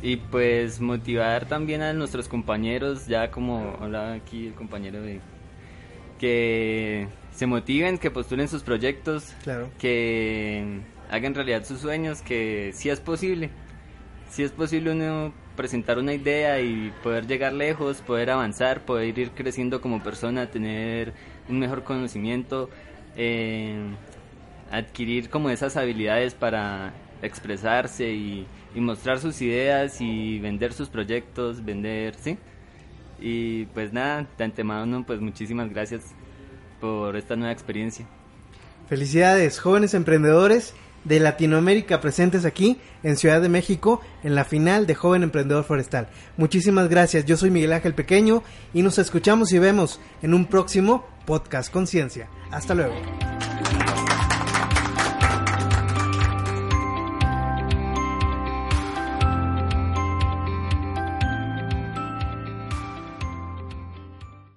Y 0.01 0.15
pues 0.15 0.79
motivar 0.79 1.45
también 1.45 1.82
a 1.82 1.91
nuestros 1.91 2.29
compañeros, 2.29 3.08
ya 3.08 3.32
como 3.32 3.77
hablaba 3.82 4.13
aquí 4.13 4.47
el 4.47 4.53
compañero 4.53 5.01
de 5.01 5.19
que 6.19 7.08
se 7.34 7.47
motiven, 7.47 7.97
que 7.97 8.12
postulen 8.12 8.47
sus 8.47 8.63
proyectos, 8.63 9.34
que 9.79 10.79
hagan 11.10 11.36
realidad 11.36 11.65
sus 11.65 11.79
sueños, 11.79 12.21
que 12.21 12.71
si 12.73 12.89
es 12.89 12.99
posible, 12.99 13.49
si 14.29 14.43
es 14.43 14.51
posible 14.51 14.91
uno 14.91 15.34
presentar 15.56 15.98
una 16.00 16.13
idea 16.13 16.60
y 16.62 16.92
poder 17.04 17.28
llegar 17.28 17.54
lejos, 17.54 18.02
poder 18.02 18.32
avanzar, 18.32 18.86
poder 18.86 19.18
ir 19.18 19.32
creciendo 19.32 19.82
como 19.82 20.02
persona, 20.02 20.50
tener 20.50 21.13
un 21.50 21.60
mejor 21.60 21.84
conocimiento, 21.84 22.70
eh, 23.16 23.78
adquirir 24.72 25.30
como 25.30 25.50
esas 25.50 25.78
habilidades 25.78 26.34
para 26.34 26.94
expresarse 27.22 28.12
y, 28.12 28.48
mostrar 28.76 29.20
sus 29.20 29.39
ideas 29.44 30.02
y 30.02 30.39
vender 30.39 30.74
sus 30.74 30.89
proyectos, 30.89 31.63
vender, 31.63 32.16
¿sí? 32.16 32.39
Y 33.20 33.66
pues 33.68 33.94
nada, 33.94 34.26
de 34.36 34.44
antemano 34.44 35.04
pues 35.06 35.22
muchísimas 35.22 35.70
gracias 35.70 36.02
por 36.82 37.16
esta 37.16 37.36
nueva 37.36 37.54
experiencia. 37.54 38.08
Felicidades, 38.89 39.60
jóvenes 39.60 39.94
emprendedores 39.94 40.74
de 41.04 41.20
Latinoamérica 41.20 42.02
presentes 42.02 42.46
aquí 42.46 42.80
en 43.04 43.18
Ciudad 43.18 43.42
de 43.42 43.50
México 43.50 44.02
en 44.24 44.36
la 44.36 44.46
final 44.46 44.88
de 44.88 44.96
Joven 44.96 45.24
Emprendedor 45.24 45.63
Forestal. 45.63 46.08
Muchísimas 46.38 46.89
gracias, 46.89 47.26
yo 47.26 47.38
soy 47.38 47.52
Miguel 47.52 47.74
Ángel 47.74 47.94
Pequeño 47.94 48.44
y 48.74 48.82
nos 48.82 48.98
escuchamos 48.98 49.52
y 49.52 49.60
vemos 49.60 50.00
en 50.22 50.34
un 50.34 50.46
próximo 50.46 51.06
podcast 51.26 51.72
Conciencia. 51.72 52.30
Hasta 52.52 52.74
luego. 52.76 52.96